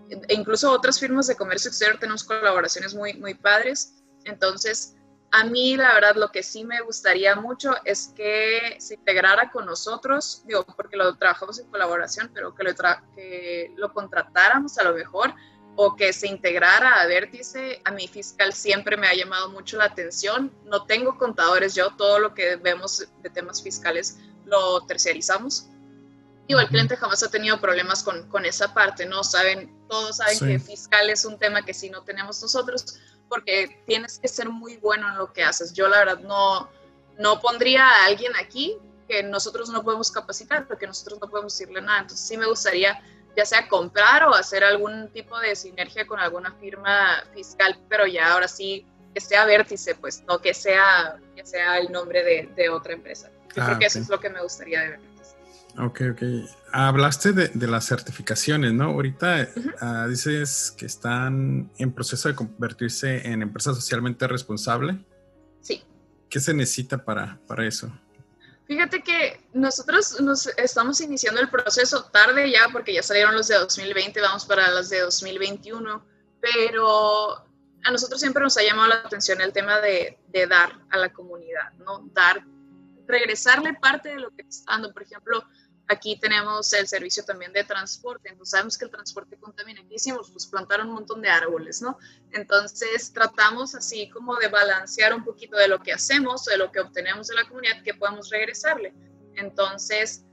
[0.10, 3.96] e incluso otras firmas de comercio exterior, tenemos colaboraciones muy, muy padres.
[4.26, 4.96] Entonces,
[5.32, 9.66] a mí la verdad lo que sí me gustaría mucho es que se integrara con
[9.66, 12.72] nosotros, digo, porque lo trabajamos en colaboración, pero que lo,
[13.16, 15.34] que lo contratáramos a lo mejor
[15.76, 17.82] o que se integrara a Vértice.
[17.86, 20.52] A mi fiscal siempre me ha llamado mucho la atención.
[20.66, 25.68] No tengo contadores, yo todo lo que vemos de temas fiscales lo terciarizamos.
[26.48, 29.24] Digo, el cliente jamás ha tenido problemas con, con esa parte, ¿no?
[29.24, 34.18] Saben, todos saben que fiscal es un tema que sí no tenemos nosotros, porque tienes
[34.18, 35.74] que ser muy bueno en lo que haces.
[35.74, 36.68] Yo la verdad no,
[37.20, 38.76] no pondría a alguien aquí
[39.08, 42.02] que nosotros no podemos capacitar, porque nosotros no podemos decirle nada.
[42.02, 43.00] Entonces sí me gustaría
[43.36, 48.34] ya sea comprar o hacer algún tipo de sinergia con alguna firma fiscal, pero ya
[48.34, 52.70] ahora sí que sea vértice, pues no que sea, que sea el nombre de, de
[52.70, 53.30] otra empresa.
[53.56, 55.00] Yo creo ah, que eso es lo que me gustaría de ver.
[55.78, 56.22] Ok, ok.
[56.72, 58.86] Hablaste de, de las certificaciones, ¿no?
[58.86, 59.48] Ahorita
[59.80, 65.00] ah, dices que están en proceso de convertirse en empresa socialmente responsable.
[65.62, 65.84] Sí.
[66.30, 67.92] ¿Qué se necesita para, para eso?
[68.70, 73.56] Fíjate que nosotros nos estamos iniciando el proceso tarde ya porque ya salieron los de
[73.56, 76.06] 2020, vamos para los de 2021,
[76.40, 77.34] pero
[77.84, 81.12] a nosotros siempre nos ha llamado la atención el tema de, de dar a la
[81.12, 82.08] comunidad, ¿no?
[82.14, 82.46] Dar,
[83.08, 84.94] regresarle parte de lo que está dando.
[84.94, 85.44] Por ejemplo,
[85.92, 89.82] Aquí tenemos el servicio también de transporte, entonces sabemos que el transporte contamina.
[89.82, 91.98] Aquí hicimos, pues plantar un montón de árboles, ¿no?
[92.32, 96.80] Entonces tratamos así como de balancear un poquito de lo que hacemos, de lo que
[96.80, 98.94] obtenemos de la comunidad, que podemos regresarle.
[99.34, 100.26] Entonces,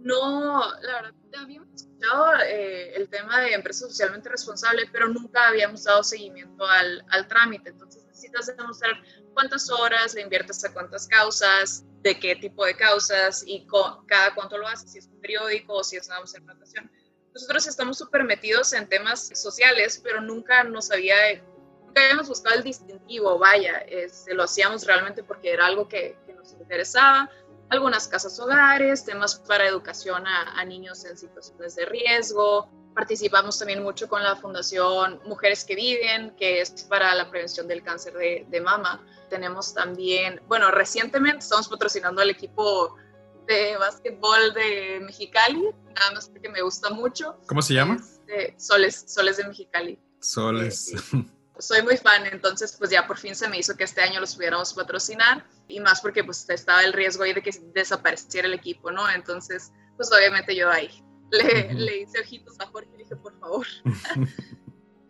[0.00, 5.84] no, la verdad, habíamos escuchado eh, el tema de empresa socialmente responsable, pero nunca habíamos
[5.84, 7.70] dado seguimiento al, al trámite.
[7.70, 8.92] Entonces necesitas demostrar
[9.34, 13.66] cuántas horas le inviertes a cuántas causas, de qué tipo de causas y
[14.06, 16.90] cada cuánto lo hace, si es un periódico o si es una observación.
[17.32, 21.14] Nosotros estamos súper metidos en temas sociales, pero nunca nos había,
[21.84, 26.52] nunca habíamos buscado el distintivo, vaya, este, lo hacíamos realmente porque era algo que, nos
[26.54, 27.30] interesaba.
[27.70, 33.82] Algunas casas hogares, temas para educación a, a niños en situaciones de riesgo, Participamos también
[33.82, 38.46] mucho con la Fundación Mujeres que Viven, que es para la prevención del cáncer de,
[38.48, 39.06] de mama.
[39.28, 42.96] Tenemos también, bueno, recientemente estamos patrocinando al equipo
[43.46, 47.38] de básquetbol de Mexicali, nada más porque me gusta mucho.
[47.46, 47.98] ¿Cómo se llama?
[48.56, 49.98] Soles, Soles de Mexicali.
[50.20, 50.92] Soles.
[51.58, 54.34] soy muy fan, entonces pues ya por fin se me hizo que este año los
[54.34, 58.90] pudiéramos patrocinar y más porque pues estaba el riesgo ahí de que desapareciera el equipo,
[58.90, 59.08] ¿no?
[59.10, 60.90] Entonces pues obviamente yo ahí
[61.30, 63.66] le, le hice ojitos a Jorge y dije, por favor.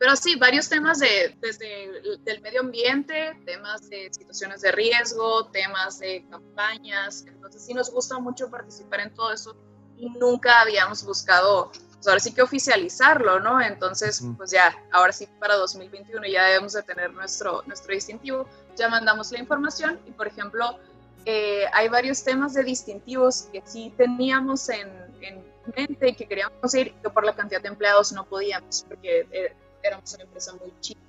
[0.01, 5.51] Pero sí, varios temas de, desde el del medio ambiente, temas de situaciones de riesgo,
[5.51, 7.27] temas de campañas.
[7.27, 9.55] Entonces sí nos gusta mucho participar en todo eso
[9.99, 13.61] y nunca habíamos buscado, pues ahora sí que oficializarlo, ¿no?
[13.61, 18.47] Entonces, pues ya, ahora sí para 2021 ya debemos de tener nuestro, nuestro distintivo.
[18.75, 20.79] Ya mandamos la información y, por ejemplo,
[21.27, 24.89] eh, hay varios temas de distintivos que sí teníamos en,
[25.21, 25.45] en
[25.77, 30.15] y que queríamos ir, que por la cantidad de empleados no podíamos, porque eh, éramos
[30.15, 31.01] una empresa muy chica.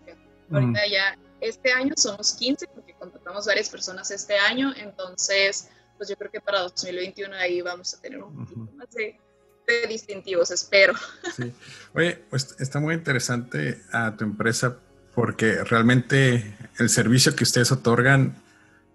[0.52, 6.18] Ahorita ya, este año somos 15, porque contratamos varias personas este año, entonces, pues yo
[6.18, 9.18] creo que para 2021 ahí vamos a tener un poquito más de,
[9.88, 10.94] distintivos, espero.
[11.36, 11.52] Sí.
[11.94, 14.78] Oye, pues está muy interesante a tu empresa
[15.14, 18.36] porque realmente el servicio que ustedes otorgan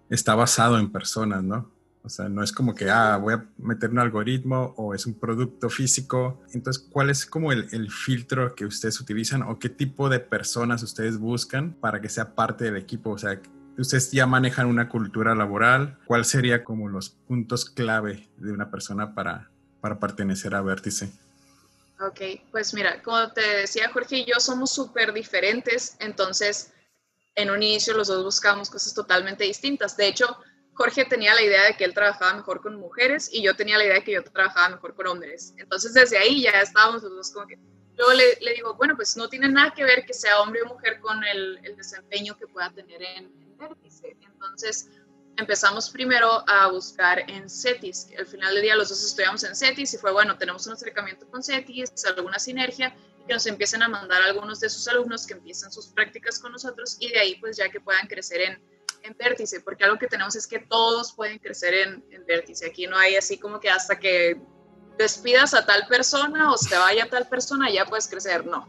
[0.09, 1.71] está basado en personas, ¿no?
[2.07, 5.15] O sea, no es como que, ah, voy a meter un algoritmo o es un
[5.15, 6.41] producto físico.
[6.53, 11.17] Entonces, ¿cuál es como el, filtro que ustedes utilizan o qué tipo de personas ustedes
[11.17, 13.09] buscan para que sea parte del equipo?
[13.09, 13.41] O sea,
[13.77, 15.99] ustedes ya manejan una cultura laboral.
[16.05, 19.51] ¿Cuál sería como los puntos clave de una persona para,
[19.81, 21.09] para pertenecer a Vértice?
[21.99, 26.71] Ok, pues mira, como te decía Jorge y yo somos súper diferentes, entonces
[27.33, 29.97] en un inicio los dos buscamos cosas totalmente distintas.
[29.97, 30.37] De hecho,
[30.73, 33.85] Jorge tenía la idea de que él trabajaba mejor con mujeres y yo tenía la
[33.85, 35.53] idea de que yo trabajaba mejor con hombres.
[35.57, 37.57] Entonces desde ahí ya estábamos los dos como que...
[37.95, 40.99] Luego le, digo, bueno, pues no tiene nada que ver que sea hombre o mujer
[40.99, 44.15] con el, el desempeño que pueda tener en, en vértice.
[44.21, 44.87] Entonces
[45.37, 48.09] empezamos primero a buscar en CETIS.
[48.17, 51.27] Al final del día los dos estudiamos en CETIS y fue bueno, tenemos un acercamiento
[51.29, 52.95] con CETIS, alguna sinergia
[53.27, 56.97] que nos empiecen a mandar algunos de sus alumnos que empiecen sus prácticas con nosotros
[56.99, 58.61] y de ahí pues ya que puedan crecer en,
[59.03, 62.65] en vértice, porque algo que tenemos es que todos pueden crecer en, en vértice.
[62.65, 64.41] Aquí no hay así como que hasta que
[64.97, 68.67] despidas a tal persona o se vaya tal persona ya puedes crecer, no.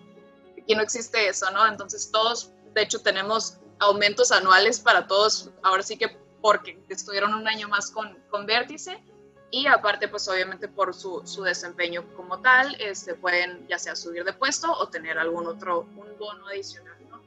[0.60, 1.66] Aquí no existe eso, ¿no?
[1.66, 5.50] Entonces todos, de hecho, tenemos aumentos anuales para todos.
[5.62, 9.02] Ahora sí que porque estuvieron un año más con, con Vértice
[9.50, 14.24] y aparte pues obviamente por su, su, desempeño como tal, este, pueden ya sea subir
[14.24, 16.96] de puesto o tener algún otro, un bono adicional.
[17.08, 17.22] ¿no?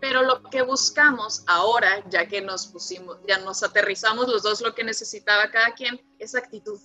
[0.00, 4.74] Pero lo que buscamos ahora, ya que nos pusimos, ya nos aterrizamos los dos lo
[4.74, 6.78] que necesitaba cada quien, es actitud.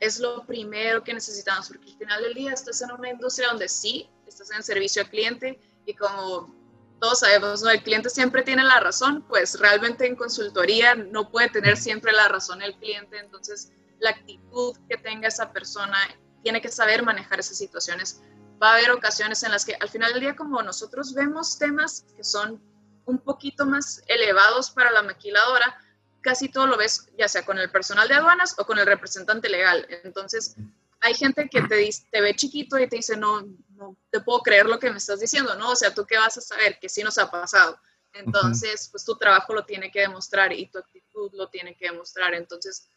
[0.00, 3.68] Es lo primero que necesitamos, porque al final del día estás en una industria donde
[3.68, 6.54] sí, estás en servicio al cliente y como
[7.00, 7.70] todos sabemos, ¿no?
[7.70, 12.28] El cliente siempre tiene la razón, pues realmente en consultoría no puede tener siempre la
[12.28, 15.98] razón el cliente, entonces la actitud que tenga esa persona
[16.42, 18.22] tiene que saber manejar esas situaciones.
[18.62, 22.06] Va a haber ocasiones en las que al final del día, como nosotros vemos temas
[22.16, 22.62] que son
[23.04, 25.78] un poquito más elevados para la maquiladora,
[26.22, 29.48] casi todo lo ves ya sea con el personal de aduanas o con el representante
[29.48, 29.86] legal.
[30.02, 30.56] Entonces,
[31.00, 33.42] hay gente que te, te ve chiquito y te dice, no,
[33.74, 35.70] no te puedo creer lo que me estás diciendo, ¿no?
[35.70, 36.78] O sea, ¿tú qué vas a saber?
[36.80, 37.78] Que sí nos ha pasado.
[38.12, 42.34] Entonces, pues tu trabajo lo tiene que demostrar y tu actitud lo tiene que demostrar.
[42.34, 42.88] Entonces,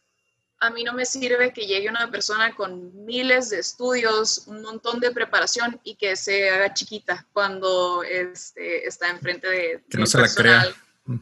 [0.60, 5.00] a mí no me sirve que llegue una persona con miles de estudios, un montón
[5.00, 9.84] de preparación y que se haga chiquita cuando este, está enfrente de...
[9.88, 10.74] Que no se la crea.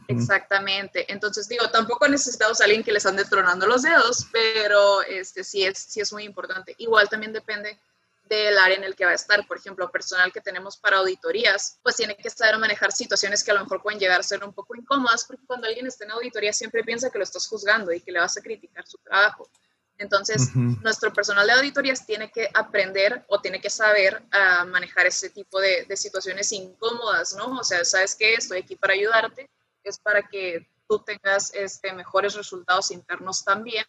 [0.07, 1.11] Exactamente.
[1.11, 5.63] Entonces, digo, tampoco necesitamos a alguien que les ande tronando los dedos, pero este, sí,
[5.63, 6.75] es, sí es muy importante.
[6.77, 7.79] Igual también depende
[8.23, 9.45] del área en el que va a estar.
[9.47, 13.55] Por ejemplo, personal que tenemos para auditorías, pues tiene que saber manejar situaciones que a
[13.55, 16.53] lo mejor pueden llegar a ser un poco incómodas, porque cuando alguien está en auditoría
[16.53, 19.49] siempre piensa que lo estás juzgando y que le vas a criticar su trabajo.
[19.97, 25.29] Entonces, nuestro personal de auditorías tiene que aprender o tiene que saber a manejar ese
[25.29, 27.59] tipo de, de situaciones incómodas, ¿no?
[27.59, 28.35] O sea, ¿sabes qué?
[28.35, 29.49] Estoy aquí para ayudarte,
[29.83, 33.85] es para que tú tengas este, mejores resultados internos también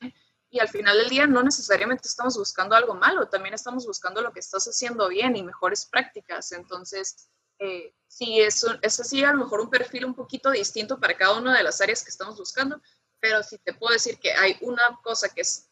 [0.50, 4.32] y al final del día no necesariamente estamos buscando algo malo, también estamos buscando lo
[4.32, 6.50] que estás haciendo bien y mejores prácticas.
[6.52, 11.16] Entonces, eh, sí, es, es así a lo mejor un perfil un poquito distinto para
[11.16, 12.82] cada una de las áreas que estamos buscando,
[13.20, 15.70] pero sí te puedo decir que hay una cosa que es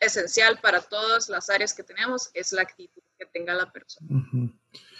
[0.00, 4.08] esencial para todas las áreas que tenemos, es la actitud que tenga la persona.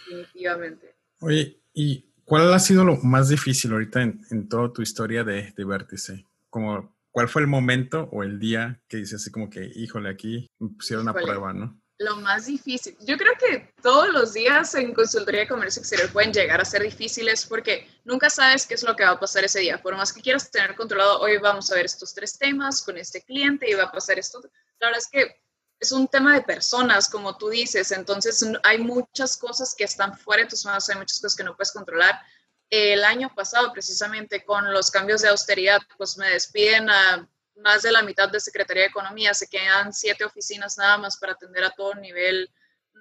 [0.05, 0.95] Definitivamente.
[1.19, 5.53] Oye, ¿y cuál ha sido lo más difícil ahorita en, en toda tu historia de,
[5.55, 6.25] de Vértice?
[6.49, 10.47] Como ¿Cuál fue el momento o el día que dices así como que, híjole, aquí
[10.59, 11.81] me pusieron una prueba, ¿no?
[11.97, 12.95] Lo más difícil.
[13.01, 16.83] Yo creo que todos los días en consultoría de comercio exterior pueden llegar a ser
[16.83, 19.81] difíciles porque nunca sabes qué es lo que va a pasar ese día.
[19.81, 23.23] Por más que quieras tener controlado, hoy vamos a ver estos tres temas con este
[23.23, 24.39] cliente y va a pasar esto.
[24.79, 25.41] La verdad es que
[25.79, 30.43] es un tema de personas, como tú dices, entonces hay muchas cosas que están fuera
[30.43, 32.19] de tus manos, hay muchas cosas que no puedes controlar
[32.69, 37.91] el año pasado, precisamente con los cambios de austeridad, pues me despiden a más de
[37.91, 41.71] la mitad de Secretaría de Economía, se quedan siete oficinas nada más para atender a
[41.71, 42.51] todo nivel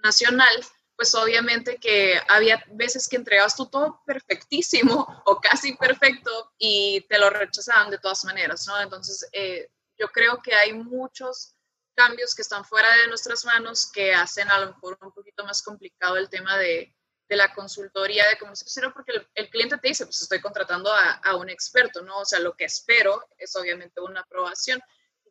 [0.04, 0.54] nacional,
[0.96, 7.18] pues obviamente que había veces que entregabas tú todo perfectísimo o casi perfecto y te
[7.18, 8.80] lo rechazaban de todas maneras, ¿no?
[8.80, 11.55] Entonces, eh, yo creo que hay muchos
[11.96, 15.62] cambios que están fuera de nuestras manos que hacen a lo mejor un poquito más
[15.62, 16.94] complicado el tema de,
[17.28, 21.50] de la consultoría de comercio porque el, cliente te dice, pues estoy contratando a, un
[21.50, 22.18] experto, ¿no?
[22.18, 24.80] O sea, lo que espero es obviamente una aprobación.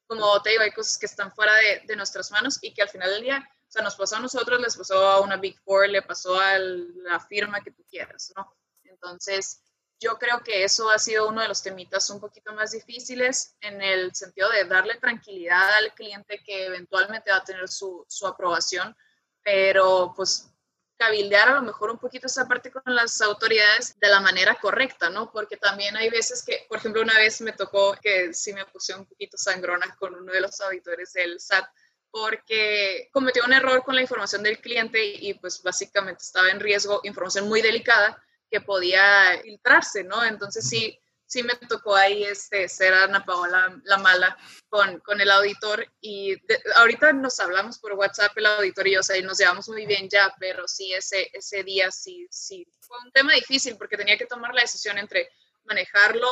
[0.07, 1.53] Como te digo, hay cosas que están fuera
[1.85, 4.59] de, nuestras manos y que al final del día, o sea, nos pasó a nosotros,
[4.59, 8.53] les pasó a una Big Four, le pasó a la firma que tú quieras, ¿no?
[8.83, 9.61] Entonces,
[9.99, 13.81] yo creo que eso ha sido uno de los temitas un poquito más difíciles en
[13.81, 18.95] el sentido de darle tranquilidad al cliente que eventualmente va a tener su, su aprobación,
[19.43, 20.51] pero pues
[20.97, 25.09] cabildear a lo mejor un poquito esa parte con las autoridades de la manera correcta,
[25.09, 25.31] ¿no?
[25.31, 28.95] Porque también hay veces que, por ejemplo, una vez me tocó que sí me puse
[28.95, 31.65] un poquito sangrona con uno de los auditores del SAT
[32.11, 37.01] porque cometió un error con la información del cliente y, pues básicamente estaba en riesgo
[37.03, 38.21] información muy delicada
[38.55, 40.23] que podía filtrarse, ¿no?
[40.23, 44.37] Entonces sí, sí me tocó ahí este, ser Ana Paola la mala
[44.69, 46.37] con, con el auditor y
[46.75, 49.85] ahorita nos hablamos por WhatsApp el auditor y yo, o sea, y nos llevamos muy
[49.85, 54.17] bien ya, pero sí, ese, ese día sí, sí, fue un tema difícil porque tenía
[54.17, 55.29] que tomar la decisión entre
[55.65, 56.29] manejarlo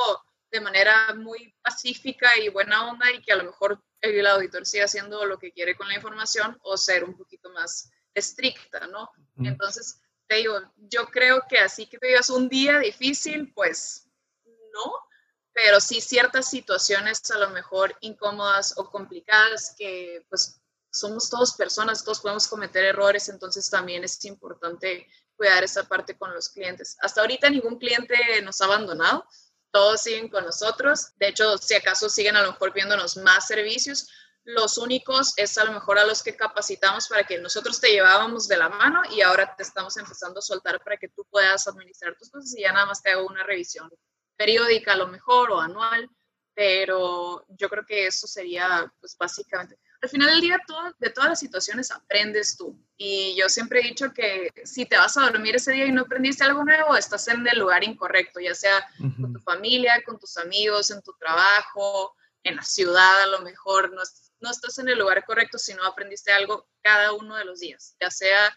[0.50, 4.86] de manera muy pacífica y buena onda y que a lo mejor el auditor siga
[4.86, 9.10] haciendo lo que quiere con la información o ser un poquito más estricta, ¿no?
[9.40, 14.08] Entonces, te digo, yo creo que así que digas un día difícil, pues
[14.74, 14.94] no,
[15.54, 20.60] pero sí ciertas situaciones a lo mejor incómodas o complicadas que pues
[20.92, 26.34] somos todos personas, todos podemos cometer errores, entonces también es importante cuidar esa parte con
[26.34, 26.98] los clientes.
[27.02, 29.26] Hasta ahorita ningún cliente nos ha abandonado,
[29.72, 34.08] todos siguen con nosotros, de hecho si acaso siguen a lo mejor viéndonos más servicios,
[34.46, 38.48] los únicos es a lo mejor a los que capacitamos para que nosotros te llevábamos
[38.48, 42.16] de la mano y ahora te estamos empezando a soltar para que tú puedas administrar
[42.18, 42.54] tus cosas.
[42.58, 43.90] Y ya nada más te hago una revisión
[44.36, 46.10] periódica a lo mejor o anual,
[46.54, 49.78] pero yo creo que eso sería pues básicamente.
[50.02, 52.78] Al final del día todo, de todas las situaciones aprendes tú.
[52.98, 56.02] Y yo siempre he dicho que si te vas a dormir ese día y no
[56.02, 60.36] aprendiste algo nuevo, estás en el lugar incorrecto, ya sea con tu familia, con tus
[60.38, 62.14] amigos, en tu trabajo,
[62.44, 64.02] en la ciudad a lo mejor, no,
[64.44, 67.96] no estás en el lugar correcto si no aprendiste algo cada uno de los días,
[68.00, 68.56] ya sea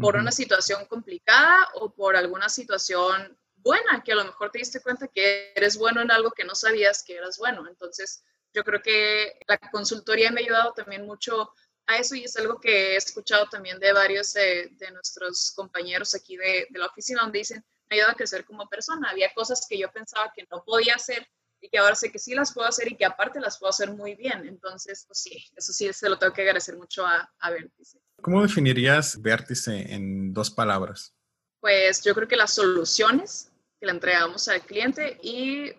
[0.00, 4.80] por una situación complicada o por alguna situación buena, que a lo mejor te diste
[4.80, 7.66] cuenta que eres bueno en algo que no sabías que eras bueno.
[7.68, 11.52] Entonces, yo creo que la consultoría me ha ayudado también mucho
[11.86, 16.36] a eso y es algo que he escuchado también de varios de, nuestros compañeros aquí
[16.36, 19.10] de, de, la oficina donde dicen, me ayuda a crecer como persona.
[19.10, 21.28] Había cosas que yo pensaba que no podía hacer
[21.64, 23.90] y que ahora sé que sí las puedo hacer y que aparte las puedo hacer
[23.90, 24.46] muy bien.
[24.46, 27.98] Entonces, pues sí, eso sí se lo tengo que agradecer mucho a, a Vértice.
[28.20, 31.14] ¿Cómo definirías Vértice en dos palabras?
[31.60, 33.50] Pues yo creo que las soluciones
[33.80, 35.72] que le entregamos al cliente y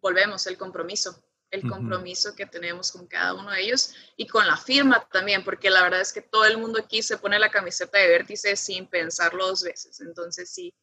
[0.00, 1.20] volvemos el compromiso
[1.50, 5.70] el compromiso que tenemos con cada uno de ellos y con la firma también, porque
[5.70, 8.88] la verdad es que todo el mundo aquí se pone la camiseta de vértice sin
[8.88, 10.00] pensarlo dos veces.
[10.00, 10.74] Entonces, sí,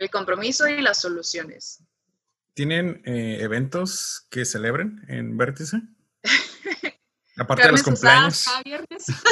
[0.00, 1.80] el compromiso y las soluciones.
[2.56, 5.76] ¿Tienen eh, eventos que celebren en Vértice?
[7.36, 8.46] Aparte de los cumpleaños.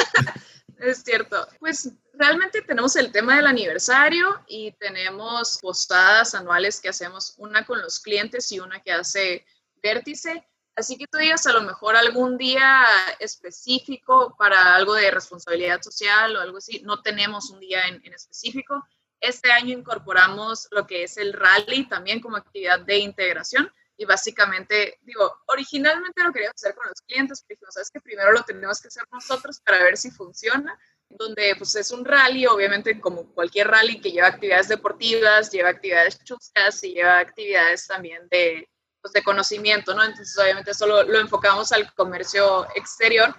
[0.77, 1.47] es cierto.
[1.59, 7.81] Pues realmente tenemos el tema del aniversario y tenemos postadas anuales que hacemos, una con
[7.81, 9.43] los clientes y una que hace
[9.81, 10.47] Vértice.
[10.75, 12.85] Así que tú digas a lo mejor algún día
[13.19, 18.13] específico para algo de responsabilidad social o algo así, no tenemos un día en, en
[18.13, 18.85] específico,
[19.27, 24.99] este año incorporamos lo que es el rally también como actividad de integración y básicamente,
[25.03, 28.81] digo, originalmente lo queríamos hacer con los clientes, pero dijimos, sabes que primero lo tenemos
[28.81, 33.69] que hacer nosotros para ver si funciona, donde pues es un rally, obviamente como cualquier
[33.69, 38.67] rally que lleva actividades deportivas, lleva actividades chuscas y lleva actividades también de,
[39.01, 40.03] pues, de conocimiento, ¿no?
[40.03, 43.33] Entonces obviamente solo lo enfocamos al comercio exterior,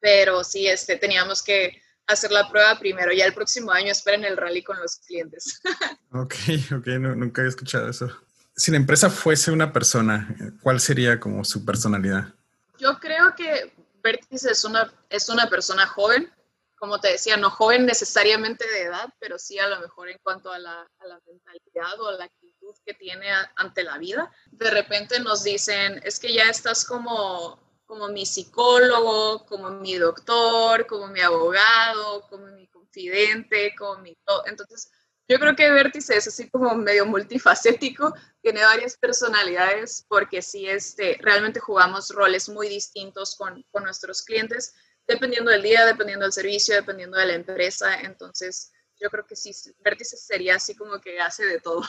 [0.00, 3.12] pero sí, este, teníamos que hacer la prueba primero.
[3.12, 5.60] Ya el próximo año esperen el rally con los clientes.
[6.12, 6.34] ok,
[6.76, 8.10] ok, nunca había escuchado eso.
[8.56, 10.28] Si la empresa fuese una persona,
[10.62, 12.32] ¿cuál sería como su personalidad?
[12.78, 16.30] Yo creo que Vertis es una, es una persona joven,
[16.76, 20.52] como te decía, no joven necesariamente de edad, pero sí a lo mejor en cuanto
[20.52, 23.26] a la, a la mentalidad o a la actitud que tiene
[23.56, 24.30] ante la vida.
[24.52, 30.86] De repente nos dicen, es que ya estás como como mi psicólogo, como mi doctor,
[30.86, 34.16] como mi abogado, como mi confidente, como mi...
[34.46, 34.90] Entonces,
[35.28, 41.18] yo creo que Vértice es así como medio multifacético, tiene varias personalidades porque sí, este,
[41.20, 44.74] realmente jugamos roles muy distintos con, con nuestros clientes,
[45.06, 48.00] dependiendo del día, dependiendo del servicio, dependiendo de la empresa.
[48.00, 51.82] Entonces, yo creo que sí, Vértice sería así como que hace de todo.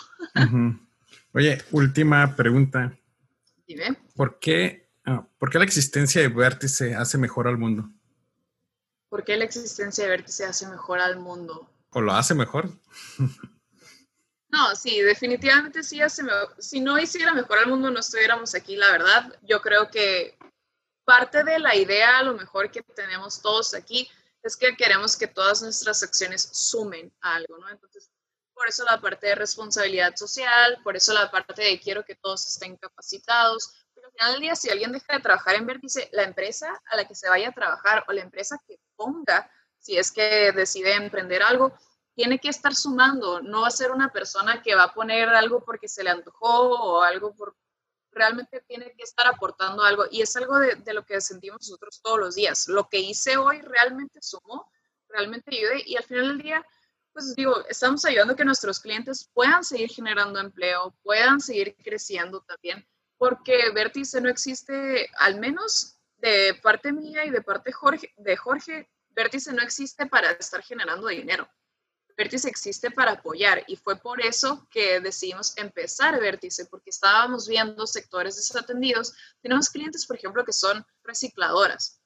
[1.34, 2.98] Oye, última pregunta.
[3.68, 3.98] Dime.
[4.16, 7.90] ¿Por qué Ah, ¿Por qué la existencia de vértice hace mejor al mundo?
[9.10, 11.70] ¿Por qué la existencia de vértice hace mejor al mundo?
[11.92, 12.70] ¿O lo hace mejor?
[14.50, 16.56] no, sí, definitivamente sí hace mejor.
[16.58, 19.40] Si no hiciera mejor al mundo, no estuviéramos aquí, la verdad.
[19.44, 20.38] Yo creo que
[21.06, 24.10] parte de la idea, a lo mejor que tenemos todos aquí,
[24.42, 27.70] es que queremos que todas nuestras acciones sumen a algo, ¿no?
[27.70, 28.10] Entonces,
[28.54, 32.48] por eso la parte de responsabilidad social, por eso la parte de quiero que todos
[32.48, 33.85] estén capacitados,
[34.16, 37.16] final del día, si alguien deja de trabajar en Vértice, la empresa a la que
[37.16, 39.50] se vaya a trabajar o la empresa que ponga,
[39.80, 41.74] si es que decide emprender algo,
[42.16, 43.42] tiene que estar sumando.
[43.42, 46.70] No va a ser una persona que va a poner algo porque se le antojó
[46.70, 47.56] o algo por...
[48.12, 50.06] Realmente tiene que estar aportando algo.
[50.10, 52.70] Y es algo de, de lo que sentimos nosotros todos los días.
[52.70, 54.72] Lo que hice hoy realmente sumó,
[55.10, 55.84] realmente ayudé.
[55.86, 56.66] Y al final del día,
[57.12, 62.42] pues digo, estamos ayudando a que nuestros clientes puedan seguir generando empleo, puedan seguir creciendo
[62.42, 62.88] también
[63.18, 68.90] porque Vértice no existe, al menos de parte mía y de parte Jorge, de Jorge,
[69.10, 71.50] Vértice no existe para estar generando dinero.
[72.18, 77.86] Vértice existe para apoyar y fue por eso que decidimos empezar Vértice, porque estábamos viendo
[77.88, 79.14] sectores desatendidos.
[79.42, 82.00] Tenemos clientes, por ejemplo, que son recicladoras.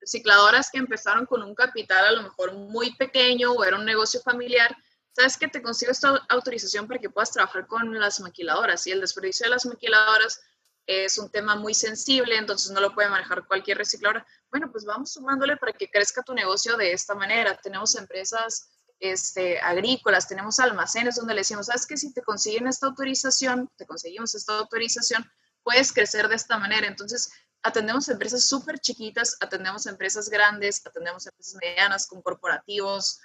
[0.00, 4.20] Recicladoras que empezaron con un capital a lo mejor muy pequeño o era un negocio
[4.20, 4.76] familiar
[5.18, 9.00] ¿sabes que Te consigo esta autorización para que puedas trabajar con las maquiladoras y el
[9.00, 10.40] desperdicio de las maquiladoras
[10.86, 14.24] es un tema muy sensible, entonces no lo puede manejar cualquier recicladora.
[14.50, 17.58] Bueno, pues vamos sumándole para que crezca tu negocio de esta manera.
[17.60, 22.86] Tenemos empresas este, agrícolas, tenemos almacenes donde le decimos, sabes que si te consiguen esta
[22.86, 25.28] autorización, te conseguimos esta autorización,
[25.62, 26.86] puedes crecer de esta manera.
[26.86, 27.30] Entonces,
[27.62, 33.20] atendemos empresas súper chiquitas, atendemos empresas grandes, atendemos empresas medianas con corporativos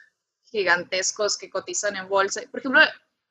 [0.53, 2.41] gigantescos que cotizan en bolsa.
[2.51, 2.79] Por ejemplo,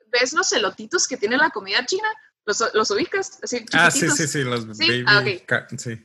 [0.09, 2.09] ¿ves los elotitos que tiene la comida china?
[2.45, 3.39] ¿Los, ubicas?
[3.41, 5.05] Así, ah, sí, sí, sí, los baby.
[5.07, 5.23] Ah,
[5.79, 6.05] sí.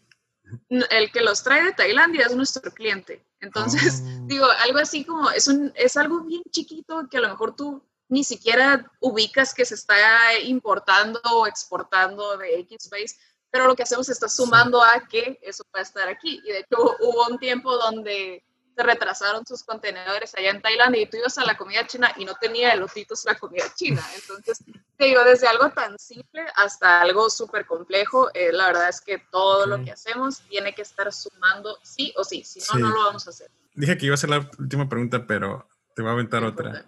[0.69, 3.25] El que los trae de Tailandia es nuestro cliente.
[3.39, 4.25] Entonces, oh.
[4.27, 7.83] digo, algo así como, es, un, es algo bien chiquito que a lo mejor tú
[8.09, 9.97] ni siquiera ubicas que se está
[10.43, 13.17] importando o exportando de X país,
[13.49, 16.39] pero lo que hacemos está sumando a que eso pueda estar aquí.
[16.45, 18.45] Y de hecho hubo un tiempo donde
[18.77, 22.25] se retrasaron sus contenedores allá en Tailandia y tú ibas a la comida china y
[22.25, 24.03] no tenía elotitos la comida china.
[24.13, 24.63] Entonces,
[24.95, 29.17] te digo, desde algo tan simple hasta algo súper complejo, eh, la verdad es que
[29.31, 33.03] todo lo que hacemos tiene que estar sumando sí o sí, si no, no lo
[33.05, 33.49] vamos a hacer.
[33.73, 36.85] Dije que iba a ser la última pregunta, pero te voy a aventar otra.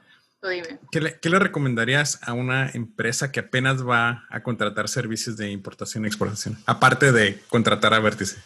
[0.92, 5.50] ¿Qué le, ¿Qué le, recomendarías a una empresa que apenas va a contratar servicios de
[5.50, 6.56] importación y exportación?
[6.68, 8.38] Aparte de contratar a Vértice.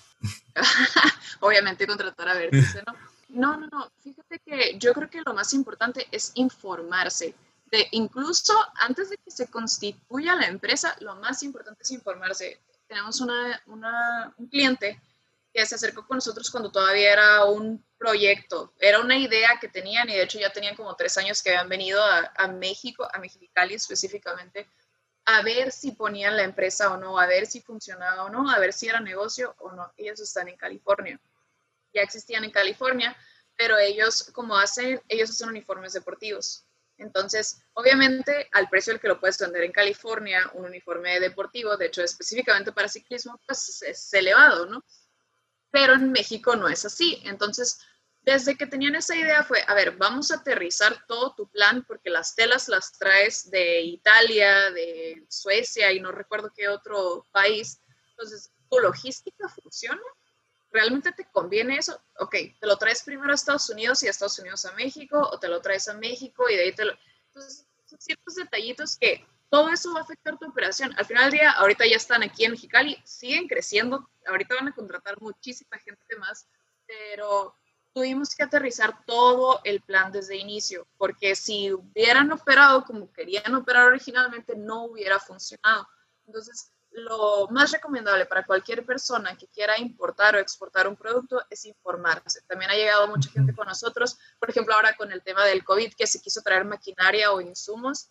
[1.41, 3.12] Obviamente contratar a Vértice, ¿no?
[3.33, 3.91] No, no, no.
[3.97, 7.33] Fíjate que yo creo que lo más importante es informarse.
[7.65, 12.61] De, incluso antes de que se constituya la empresa, lo más importante es informarse.
[12.87, 15.01] Tenemos una, un cliente
[15.51, 20.09] que se acercó con nosotros cuando todavía era un proyecto, era una idea que tenían
[20.09, 23.73] y de hecho ya tenían como tres años que habían venido a, México, a Mexicali
[23.73, 24.67] específicamente,
[25.25, 28.59] a ver si ponían la empresa o no, a ver si funcionaba o no, a
[28.59, 29.91] ver si era negocio o no.
[29.97, 31.19] Ellos están en California,
[31.93, 33.15] ya existían en California,
[33.55, 36.65] pero ellos como hacen, ellos hacen uniformes deportivos.
[36.97, 41.87] Entonces, obviamente, al precio al que lo puedes vender en California, un uniforme deportivo, de
[41.87, 44.83] hecho, específicamente para ciclismo, pues es elevado, ¿no?
[45.73, 47.19] pero en México no es así.
[47.25, 47.79] Entonces,
[48.21, 52.11] desde que tenían esa idea fue, a ver, vamos a aterrizar todo tu plan porque
[52.11, 57.81] las telas las traes de Italia, de Suecia y no recuerdo qué otro país.
[58.11, 60.01] Entonces, ¿tu logística funciona?
[60.73, 62.01] ¿Realmente te conviene eso?
[62.17, 65.39] Ok, te lo traes primero a Estados Unidos y a Estados Unidos a México o
[65.39, 66.93] te lo traes a México y de ahí te lo...
[67.27, 70.91] Entonces, son ciertos detallitos que todo eso va a afectar tu operación.
[70.97, 74.73] Al final del día, ahorita ya están aquí en Mexicali, siguen creciendo, ahorita van a
[74.73, 76.47] contratar muchísima gente más,
[76.87, 77.55] pero
[77.93, 83.85] tuvimos que aterrizar todo el plan desde inicio, porque si hubieran operado como querían operar
[83.85, 85.87] originalmente, no hubiera funcionado.
[86.25, 91.65] Entonces, lo más recomendable para cualquier persona que quiera importar o exportar un producto es
[91.65, 92.41] informarse.
[92.47, 95.93] También ha llegado mucha gente con nosotros, por ejemplo, ahora con el tema del COVID,
[95.95, 98.09] que se quiso traer maquinaria o insumos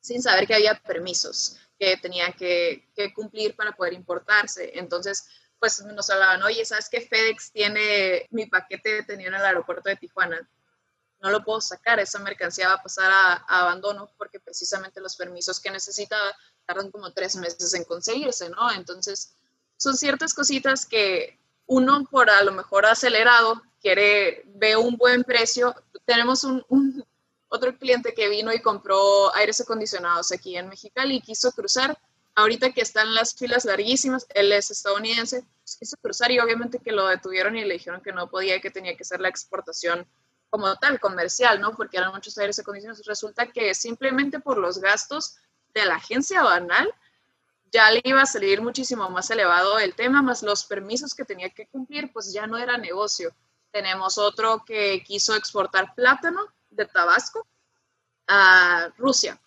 [0.00, 4.78] sin saber que había permisos que tenían que, cumplir para poder importarse.
[4.78, 5.26] Entonces,
[5.58, 7.00] pues nos hablaban, oye, ¿sabes qué?
[7.00, 10.48] FedEx tiene mi paquete detenido en el aeropuerto de Tijuana.
[11.20, 15.58] No lo puedo sacar, esa mercancía va a pasar a, abandono porque precisamente los permisos
[15.58, 16.36] que necesitaba
[16.66, 18.72] tardan como tres meses en conseguirse, ¿no?
[18.72, 19.34] Entonces,
[19.76, 25.74] son ciertas cositas que uno por a lo mejor acelerado quiere, ve un buen precio.
[26.04, 27.04] Tenemos un,
[27.48, 31.96] otro cliente que vino y compró aires acondicionados aquí en Mexicali y quiso cruzar.
[32.34, 36.90] Ahorita que están las filas larguísimas, él es estadounidense, pues quiso cruzar y obviamente que
[36.90, 40.04] lo detuvieron y le dijeron que no podía, que tenía que ser la exportación
[40.50, 41.76] como tal, comercial, ¿no?
[41.76, 43.06] Porque eran muchos aires acondicionados.
[43.06, 45.36] Resulta que simplemente por los gastos
[45.74, 46.92] de la agencia banal,
[47.72, 51.50] ya le iba a salir muchísimo más elevado el tema, más los permisos que tenía
[51.50, 53.34] que cumplir, pues ya no era negocio.
[53.72, 57.46] Tenemos otro que quiso exportar plátano de Tabasco
[58.28, 59.40] a Rusia.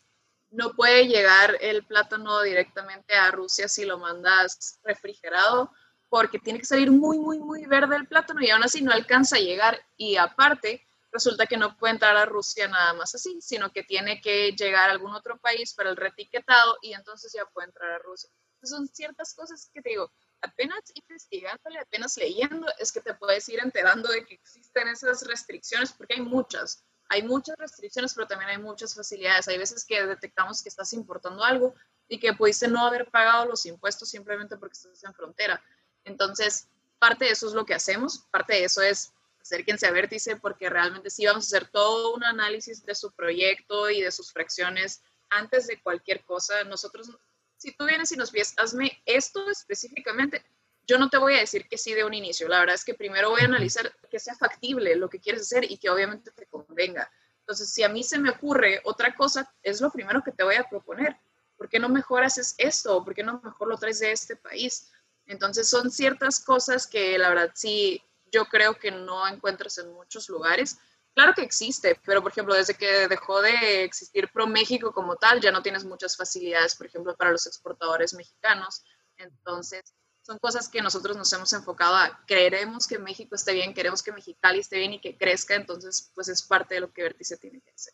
[0.52, 5.72] No puede llegar el plátano directamente a Rusia si lo mandas refrigerado,
[6.10, 9.38] porque tiene que salir muy, muy, muy verde el plátano y aún así no alcanza
[9.38, 9.80] a llegar.
[9.98, 10.87] Y aparte,
[11.18, 14.90] resulta que no puede entrar a Rusia nada más así, sino que tiene que llegar
[14.90, 18.30] a algún otro país para el retiquetado y entonces ya puede entrar a Rusia.
[18.64, 20.12] son ciertas cosas que te digo,
[20.42, 25.92] apenas investigándole, apenas leyendo, es que te puedes ir enterando de que existen esas restricciones,
[25.92, 29.48] porque hay muchas hay muchas restricciones, pero también hay muchas facilidades.
[29.48, 31.74] Hay veces que detectamos que estás importando algo
[32.10, 35.64] y que pudiste no haber pagado los impuestos simplemente porque estás en frontera.
[36.04, 36.68] Entonces,
[37.00, 39.14] parte de eso es lo que hacemos, parte de eso es
[39.48, 43.90] acérquense a Vértice porque realmente sí vamos a hacer todo un análisis de su proyecto
[43.90, 46.64] y de sus fracciones antes de cualquier cosa.
[46.66, 47.10] Nosotros,
[47.58, 50.44] si tú vienes y nos pides, hazme esto específicamente,
[50.86, 52.48] yo no te voy a decir que sí de un inicio.
[52.48, 55.70] La verdad es que primero voy a analizar que sea factible lo que quieres hacer
[55.70, 57.12] y que obviamente te convenga.
[57.40, 60.56] Entonces, si a mí se me ocurre otra cosa, es lo primero que te voy
[60.56, 61.18] a proponer.
[61.58, 63.04] ¿por qué no mejoras esto?
[63.04, 64.90] ¿Por qué no mejor lo traes de este país?
[65.26, 70.30] Entonces son ciertas cosas que la verdad sí, yo creo que no encuentras en muchos
[70.30, 70.78] lugares.
[71.14, 75.42] Claro que existe, pero por ejemplo, desde que dejó de existir Pro México como tal,
[75.42, 78.84] ya no tienes muchas facilidades, por ejemplo, para los exportadores mexicanos.
[79.18, 84.04] Entonces, son cosas que nosotros nos hemos enfocado a queremos que México esté bien, queremos
[84.04, 87.38] que Mexicali esté bien y que crezca, entonces pues es parte de lo que Vértice
[87.38, 87.94] tiene que hacer.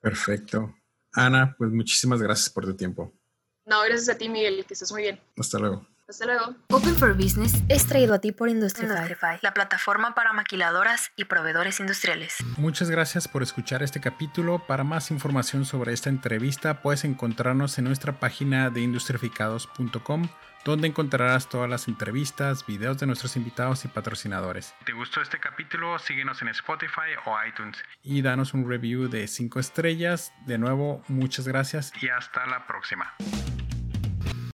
[0.00, 0.74] Perfecto.
[1.12, 3.12] Ana, pues muchísimas gracias por tu tiempo.
[3.64, 5.20] No, gracias a ti, Miguel, que estés muy bien.
[5.36, 5.86] Hasta luego.
[6.12, 6.54] Hasta luego.
[6.68, 11.80] Open for Business es traído a ti por Industrify, la plataforma para maquiladoras y proveedores
[11.80, 12.36] industriales.
[12.58, 14.58] Muchas gracias por escuchar este capítulo.
[14.58, 20.28] Para más información sobre esta entrevista, puedes encontrarnos en nuestra página de industrificados.com
[20.66, 24.74] donde encontrarás todas las entrevistas, videos de nuestros invitados y patrocinadores.
[24.80, 29.26] Si te gustó este capítulo, síguenos en Spotify o iTunes y danos un review de
[29.28, 30.32] 5 estrellas.
[30.46, 33.14] De nuevo, muchas gracias y hasta la próxima.